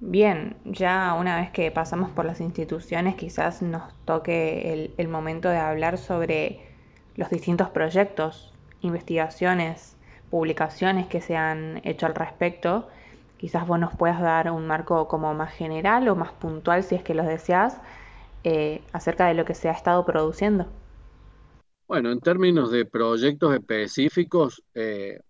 Bien, 0.00 0.56
ya 0.64 1.12
una 1.12 1.38
vez 1.38 1.50
que 1.50 1.70
pasamos 1.70 2.10
por 2.12 2.24
las 2.24 2.40
instituciones, 2.40 3.14
quizás 3.14 3.60
nos 3.60 3.92
toque 4.06 4.72
el, 4.72 4.94
el 4.96 5.08
momento 5.08 5.50
de 5.50 5.58
hablar 5.58 5.98
sobre 5.98 6.66
los 7.14 7.28
distintos 7.28 7.68
proyectos, 7.68 8.54
investigaciones, 8.80 9.98
publicaciones 10.30 11.08
que 11.08 11.20
se 11.20 11.36
han 11.36 11.82
hecho 11.84 12.06
al 12.06 12.14
respecto 12.14 12.88
Quizás 13.38 13.66
vos 13.66 13.78
nos 13.78 13.96
puedas 13.96 14.20
dar 14.20 14.50
un 14.50 14.66
marco 14.66 15.08
como 15.08 15.32
más 15.32 15.52
general 15.54 16.08
o 16.08 16.16
más 16.16 16.32
puntual, 16.32 16.82
si 16.82 16.96
es 16.96 17.02
que 17.02 17.14
lo 17.14 17.22
deseas, 17.22 17.80
eh, 18.44 18.82
acerca 18.92 19.26
de 19.26 19.34
lo 19.34 19.44
que 19.44 19.54
se 19.54 19.68
ha 19.68 19.72
estado 19.72 20.04
produciendo. 20.04 20.66
Bueno, 21.86 22.10
en 22.10 22.20
términos 22.20 22.70
de 22.70 22.84
proyectos 22.84 23.54
específicos, 23.54 24.62
eh, 24.74 25.20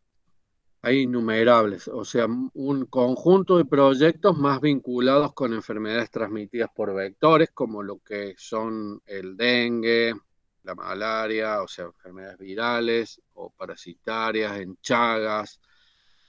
hay 0.83 1.03
innumerables, 1.03 1.89
o 1.89 2.05
sea, 2.05 2.27
un 2.27 2.87
conjunto 2.87 3.59
de 3.59 3.65
proyectos 3.65 4.37
más 4.39 4.61
vinculados 4.61 5.33
con 5.35 5.53
enfermedades 5.53 6.11
transmitidas 6.11 6.71
por 6.75 6.95
vectores, 6.95 7.51
como 7.53 7.83
lo 7.83 7.99
que 7.99 8.35
son 8.39 9.03
el 9.07 9.37
dengue, 9.37 10.15
la 10.63 10.75
malaria, 10.75 11.63
o 11.63 11.69
sea, 11.69 11.87
enfermedades 11.87 12.39
virales 12.39 13.21
o 13.35 13.51
parasitarias, 13.51 14.59
en 14.59 14.77
chagas, 14.81 15.61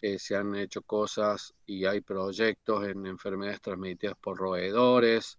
eh, 0.01 0.19
se 0.19 0.35
han 0.35 0.55
hecho 0.55 0.81
cosas 0.81 1.53
y 1.65 1.85
hay 1.85 2.01
proyectos 2.01 2.87
en 2.87 3.05
enfermedades 3.05 3.61
transmitidas 3.61 4.15
por 4.19 4.37
roedores, 4.37 5.37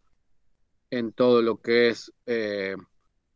en 0.90 1.12
todo 1.12 1.42
lo 1.42 1.60
que 1.60 1.88
es 1.88 2.12
eh, 2.26 2.76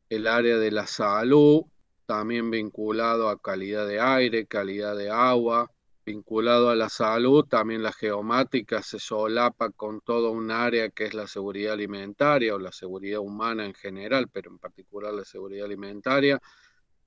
el 0.08 0.26
área 0.26 0.58
de 0.58 0.70
la 0.70 0.86
salud, 0.86 1.62
también 2.06 2.50
vinculado 2.50 3.28
a 3.28 3.40
calidad 3.40 3.86
de 3.86 4.00
aire, 4.00 4.46
calidad 4.46 4.96
de 4.96 5.10
agua, 5.10 5.70
vinculado 6.04 6.68
a 6.68 6.76
la 6.76 6.88
salud, 6.88 7.44
también 7.46 7.82
la 7.82 7.92
geomática 7.92 8.82
se 8.82 8.98
solapa 8.98 9.70
con 9.70 10.00
todo 10.00 10.30
un 10.30 10.50
área 10.50 10.90
que 10.90 11.04
es 11.04 11.14
la 11.14 11.26
seguridad 11.26 11.72
alimentaria 11.72 12.54
o 12.54 12.58
la 12.58 12.72
seguridad 12.72 13.20
humana 13.20 13.64
en 13.64 13.74
general, 13.74 14.28
pero 14.30 14.50
en 14.50 14.58
particular 14.58 15.14
la 15.14 15.24
seguridad 15.24 15.64
alimentaria, 15.64 16.40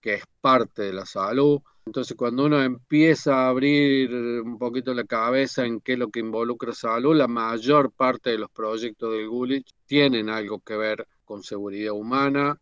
que 0.01 0.15
es 0.15 0.23
parte 0.41 0.83
de 0.83 0.93
la 0.93 1.05
salud. 1.05 1.61
Entonces, 1.87 2.17
cuando 2.17 2.43
uno 2.43 2.61
empieza 2.61 3.45
a 3.45 3.47
abrir 3.47 4.13
un 4.13 4.57
poquito 4.57 4.93
la 4.93 5.05
cabeza 5.05 5.65
en 5.65 5.79
qué 5.79 5.93
es 5.93 5.99
lo 5.99 6.09
que 6.09 6.19
involucra 6.19 6.73
salud, 6.73 7.15
la 7.15 7.29
mayor 7.29 7.93
parte 7.93 8.31
de 8.31 8.37
los 8.37 8.51
proyectos 8.51 9.13
del 9.13 9.29
Gulich 9.29 9.71
tienen 9.85 10.27
algo 10.29 10.59
que 10.59 10.75
ver 10.75 11.07
con 11.23 11.43
seguridad 11.43 11.93
humana 11.93 12.59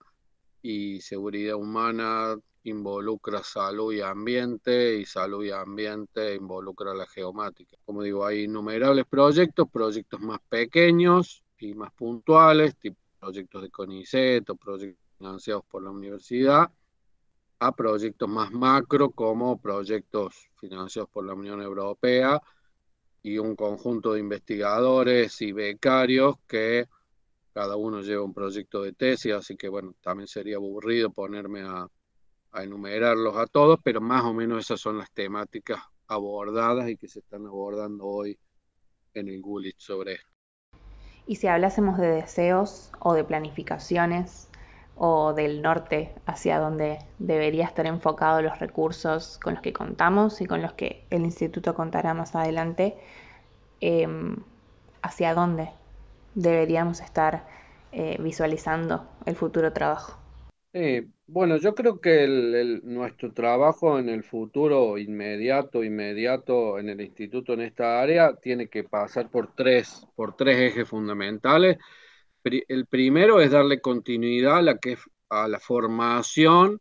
y 0.61 1.01
seguridad 1.01 1.55
humana 1.55 2.35
involucra 2.65 3.41
salud 3.41 3.91
y 3.93 4.01
ambiente 4.01 4.95
y 4.95 5.05
salud 5.05 5.43
y 5.43 5.49
ambiente 5.49 6.35
involucra 6.35 6.93
la 6.93 7.07
geomática. 7.07 7.77
Como 7.83 8.03
digo, 8.03 8.27
hay 8.27 8.43
innumerables 8.43 9.07
proyectos, 9.07 9.67
proyectos 9.71 10.21
más 10.21 10.39
pequeños 10.47 11.43
y 11.57 11.73
más 11.73 11.91
puntuales, 11.93 12.77
tipo 12.77 12.99
proyectos 13.19 13.63
de 13.63 13.71
CONICET 13.71 14.47
o 14.51 14.55
proyectos 14.55 15.03
financiados 15.17 15.65
por 15.65 15.81
la 15.81 15.89
universidad, 15.89 16.69
a 17.59 17.71
proyectos 17.75 18.29
más 18.29 18.51
macro 18.51 19.11
como 19.11 19.59
proyectos 19.59 20.49
financiados 20.55 21.09
por 21.09 21.25
la 21.25 21.33
Unión 21.33 21.61
Europea 21.61 22.41
y 23.21 23.37
un 23.37 23.55
conjunto 23.55 24.13
de 24.13 24.19
investigadores 24.19 25.41
y 25.41 25.51
becarios 25.51 26.35
que 26.47 26.85
cada 27.53 27.75
uno 27.75 28.01
lleva 28.01 28.23
un 28.23 28.33
proyecto 28.33 28.83
de 28.83 28.93
tesis, 28.93 29.33
así 29.33 29.55
que 29.55 29.69
bueno, 29.69 29.95
también 30.01 30.27
sería 30.27 30.57
aburrido 30.57 31.09
ponerme 31.09 31.61
a 31.61 31.87
enumerarlos 32.61 33.37
a 33.37 33.47
todos, 33.47 33.79
pero 33.83 34.01
más 34.01 34.23
o 34.23 34.33
menos 34.33 34.59
esas 34.65 34.79
son 34.79 34.97
las 34.97 35.11
temáticas 35.11 35.79
abordadas 36.07 36.89
y 36.89 36.97
que 36.97 37.07
se 37.07 37.19
están 37.19 37.45
abordando 37.45 38.05
hoy 38.05 38.37
en 39.13 39.29
el 39.29 39.41
Gulich 39.41 39.79
sobre 39.79 40.13
esto. 40.13 40.29
Y 41.27 41.37
si 41.37 41.47
hablásemos 41.47 41.97
de 41.97 42.07
deseos 42.07 42.91
o 42.99 43.13
de 43.13 43.23
planificaciones 43.23 44.49
o 44.95 45.33
del 45.33 45.61
norte 45.61 46.13
hacia 46.25 46.59
donde 46.59 46.99
debería 47.19 47.65
estar 47.65 47.85
enfocados 47.85 48.43
los 48.43 48.59
recursos 48.59 49.39
con 49.43 49.55
los 49.55 49.61
que 49.61 49.73
contamos 49.73 50.41
y 50.41 50.45
con 50.45 50.61
los 50.61 50.73
que 50.73 51.05
el 51.09 51.23
instituto 51.23 51.75
contará 51.75 52.13
más 52.13 52.35
adelante, 52.35 52.95
em, 53.81 54.37
¿hacia 55.01 55.33
dónde 55.33 55.69
deberíamos 56.33 57.01
estar 57.01 57.45
eh, 57.91 58.17
visualizando 58.19 59.07
el 59.25 59.35
futuro 59.35 59.71
trabajo? 59.73 60.19
bueno, 61.27 61.55
yo 61.55 61.73
creo 61.73 62.01
que 62.01 62.27
nuestro 62.83 63.31
trabajo 63.31 63.97
en 63.97 64.09
el 64.09 64.23
futuro 64.23 64.97
inmediato, 64.97 65.83
inmediato 65.85 66.77
en 66.79 66.89
el 66.89 66.99
instituto 66.99 67.53
en 67.53 67.61
esta 67.61 68.01
área 68.01 68.35
tiene 68.35 68.67
que 68.67 68.83
pasar 68.83 69.29
por 69.29 69.53
tres, 69.55 70.05
por 70.15 70.35
tres 70.35 70.57
ejes 70.59 70.89
fundamentales. 70.89 71.77
El 72.45 72.85
primero 72.85 73.41
es 73.41 73.49
darle 73.49 73.81
continuidad 73.81 74.59
a 75.29 75.47
la, 75.47 75.59
formación 75.59 76.79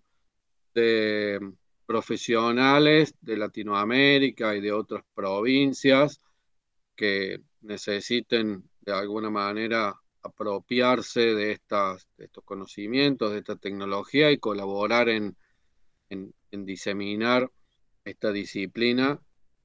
de 0.74 1.40
profesionales 1.86 3.14
de 3.22 3.38
Latinoamérica 3.38 4.54
y 4.54 4.60
de 4.60 4.72
otras 4.72 5.04
provincias 5.14 6.20
que 6.94 7.40
necesiten 7.62 8.68
de 8.82 8.92
alguna 8.92 9.30
manera 9.30 9.94
apropiarse 10.22 11.34
de, 11.34 11.52
estos 11.52 12.44
conocimientos, 12.44 13.32
de 13.32 13.38
esta 13.38 13.56
tecnología 13.56 14.30
y 14.30 14.38
colaborar 14.38 15.08
en, 15.08 15.34
diseminar 16.50 17.50
esta 18.04 18.32
disciplina 18.32 19.18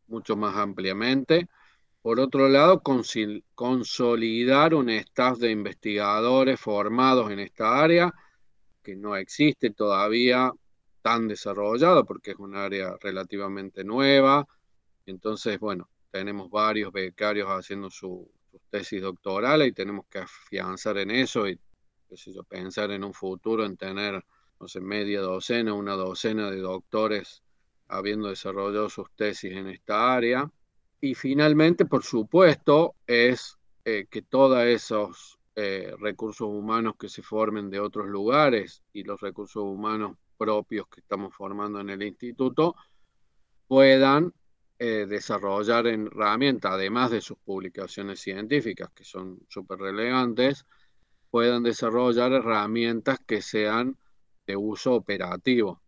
mucho 0.07 0.37
más 0.37 0.55
ampliamente. 0.55 1.49
Por 2.01 2.19
otro 2.19 2.47
lado, 2.47 2.81
consolidar 2.81 4.73
un 4.73 4.89
staff 4.89 5.37
de 5.37 5.51
investigadores 5.51 6.59
formados 6.59 7.29
en 7.31 7.39
esta 7.39 7.81
área, 7.81 8.13
que 8.81 8.95
no 8.95 9.15
existe 9.17 9.71
todavía 9.71 10.51
tan 11.01 11.27
desarrollado 11.27 12.05
porque 12.05 12.31
es 12.31 12.37
un 12.37 12.55
área 12.55 12.95
relativamente 13.01 13.83
nueva. 13.83 14.47
Entonces, 15.05 15.59
bueno, 15.59 15.89
tenemos 16.11 16.49
varios 16.49 16.91
becarios 16.91 17.49
haciendo 17.49 17.89
su, 17.89 18.29
tesis 18.69 19.01
doctoral 19.01 19.65
y 19.65 19.71
tenemos 19.71 20.05
que 20.09 20.19
afianzar 20.19 20.97
en 20.97 21.11
eso 21.11 21.47
y 21.47 21.59
yo, 22.09 22.43
pensar 22.43 22.91
en 22.91 23.03
un 23.03 23.13
futuro 23.13 23.65
en 23.65 23.77
tener, 23.77 24.23
no 24.59 24.67
sé, 24.67 24.79
media 24.79 25.21
docena, 25.21 25.73
una 25.73 25.93
docena 25.93 26.49
de 26.49 26.59
doctores 26.59 27.43
habiendo 27.87 28.29
desarrollado 28.29 28.89
sus 28.89 29.11
tesis 29.15 29.51
en 29.51 29.67
esta 29.67 30.13
área. 30.15 30.51
Y 31.01 31.15
finalmente, 31.15 31.85
por 31.85 32.03
supuesto, 32.03 32.95
es 33.07 33.57
eh, 33.85 34.07
que 34.09 34.21
todos 34.21 34.63
esos 34.63 35.39
eh, 35.55 35.93
recursos 35.99 36.47
humanos 36.47 36.95
que 36.99 37.09
se 37.09 37.21
formen 37.21 37.69
de 37.69 37.79
otros 37.79 38.07
lugares 38.07 38.83
y 38.93 39.03
los 39.03 39.19
recursos 39.21 39.63
humanos 39.63 40.17
propios 40.37 40.87
que 40.87 41.01
estamos 41.01 41.33
formando 41.35 41.79
en 41.79 41.89
el 41.89 42.01
instituto 42.01 42.75
puedan 43.67 44.33
eh, 44.79 45.05
desarrollar 45.07 45.87
herramientas, 45.87 46.71
además 46.71 47.11
de 47.11 47.21
sus 47.21 47.37
publicaciones 47.37 48.21
científicas, 48.21 48.89
que 48.95 49.03
son 49.03 49.39
súper 49.49 49.79
relevantes, 49.79 50.65
puedan 51.29 51.63
desarrollar 51.63 52.31
herramientas 52.31 53.19
que 53.25 53.41
sean 53.41 53.97
de 54.47 54.55
uso 54.55 54.93
operativo, 54.93 55.81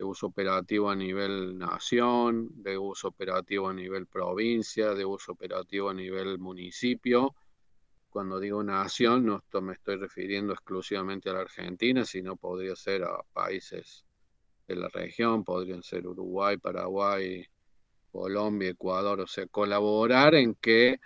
de 0.00 0.06
uso 0.06 0.28
operativo 0.28 0.88
a 0.88 0.96
nivel 0.96 1.58
nación, 1.58 2.48
de 2.62 2.78
uso 2.78 3.08
operativo 3.08 3.68
a 3.68 3.74
nivel 3.74 4.06
provincia, 4.06 4.94
de 4.94 5.04
uso 5.04 5.32
operativo 5.32 5.90
a 5.90 5.94
nivel 5.94 6.38
municipio. 6.38 7.34
Cuando 8.08 8.40
digo 8.40 8.62
nación, 8.62 9.26
no 9.26 9.42
me 9.60 9.74
estoy 9.74 9.96
refiriendo 9.96 10.54
exclusivamente 10.54 11.28
a 11.28 11.34
la 11.34 11.40
Argentina, 11.40 12.06
sino 12.06 12.36
podría 12.36 12.74
ser 12.76 13.02
a 13.02 13.22
países 13.34 14.06
de 14.66 14.76
la 14.76 14.88
región, 14.88 15.44
podrían 15.44 15.82
ser 15.82 16.06
Uruguay, 16.06 16.56
Paraguay, 16.56 17.44
Colombia, 18.10 18.70
Ecuador, 18.70 19.20
o 19.20 19.26
sea, 19.26 19.48
colaborar 19.48 20.34
en 20.34 20.54
que 20.54 20.98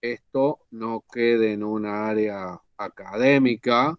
esto 0.00 0.60
no 0.70 1.04
quede 1.12 1.52
en 1.52 1.62
un 1.62 1.84
área 1.84 2.62
académica, 2.78 3.94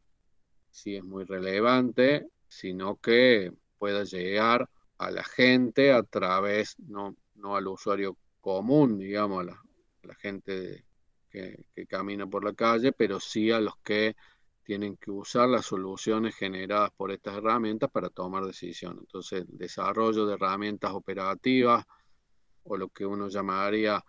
si 0.71 0.95
es 0.95 1.03
muy 1.03 1.23
relevante, 1.23 2.27
sino 2.47 2.95
que 2.95 3.53
pueda 3.77 4.03
llegar 4.03 4.69
a 4.97 5.11
la 5.11 5.23
gente 5.23 5.91
a 5.91 6.03
través, 6.03 6.75
no, 6.79 7.15
no 7.35 7.55
al 7.55 7.67
usuario 7.67 8.17
común, 8.41 8.97
digamos, 8.97 9.41
a 9.41 9.43
la, 9.43 10.15
gente 10.15 10.85
que, 11.29 11.65
camina 11.87 12.25
por 12.25 12.43
la 12.43 12.53
calle, 12.53 12.91
pero 12.93 13.19
sí 13.19 13.51
a 13.51 13.59
los 13.59 13.77
que 13.83 14.15
tienen 14.63 14.97
que 14.97 15.11
usar 15.11 15.49
las 15.49 15.65
soluciones 15.65 16.35
generadas 16.35 16.91
por 16.91 17.11
estas 17.11 17.37
herramientas 17.37 17.89
para 17.91 18.09
tomar 18.09 18.45
decisiones. 18.45 18.99
Entonces, 19.01 19.41
el 19.41 19.57
desarrollo 19.57 20.25
de 20.25 20.33
herramientas 20.35 20.91
operativas, 20.93 21.85
o 22.63 22.77
lo 22.77 22.89
que 22.89 23.05
uno 23.05 23.29
llamaría 23.29 24.03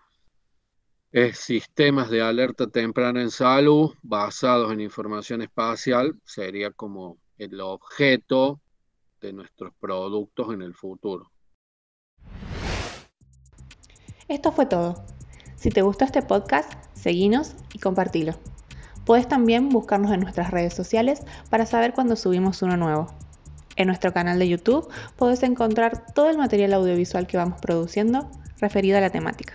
eh, 1.11 1.33
sistemas 1.33 2.11
de 2.11 2.21
alerta 2.21 2.67
temprana 2.67 3.23
en 3.23 3.31
salud 3.31 3.95
basados 4.03 4.73
en 4.73 4.81
información 4.81 5.41
espacial 5.43 6.21
sería 6.25 6.71
como 6.71 7.19
el 7.39 7.61
objeto 7.61 8.61
de 9.21 9.33
nuestros 9.33 9.73
productos 9.81 10.53
en 10.55 10.63
el 10.63 10.75
futuro. 10.75 11.31
Esto 14.29 14.53
fue 14.53 14.67
todo. 14.67 15.05
Si 15.57 15.71
te 15.71 15.83
gustó 15.83 16.05
este 16.05 16.23
podcast, 16.23 16.73
seguinos 16.95 17.55
y 17.73 17.79
compartilo. 17.79 18.35
Puedes 19.05 19.27
también 19.27 19.71
buscarnos 19.71 20.13
en 20.13 20.21
nuestras 20.21 20.51
redes 20.51 20.75
sociales 20.75 21.23
para 21.49 21.65
saber 21.65 21.95
cuando 21.95 22.15
subimos 22.15 22.61
uno 22.63 22.77
nuevo. 22.77 23.07
En 23.77 23.87
nuestro 23.87 24.13
canal 24.13 24.39
de 24.39 24.49
YouTube 24.49 24.89
puedes 25.17 25.43
encontrar 25.43 26.13
todo 26.13 26.29
el 26.29 26.37
material 26.37 26.75
audiovisual 26.75 27.27
que 27.27 27.37
vamos 27.37 27.61
produciendo 27.61 28.29
referido 28.61 28.99
a 28.99 29.01
la 29.01 29.11
temática. 29.11 29.55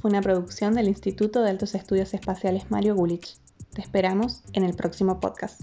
Fue 0.00 0.10
una 0.10 0.22
producción 0.22 0.74
del 0.74 0.88
Instituto 0.88 1.42
de 1.42 1.50
Altos 1.50 1.74
Estudios 1.74 2.14
Espaciales 2.14 2.70
Mario 2.70 2.94
Gulich. 2.94 3.36
Te 3.72 3.80
esperamos 3.80 4.42
en 4.52 4.64
el 4.64 4.74
próximo 4.74 5.20
podcast. 5.20 5.62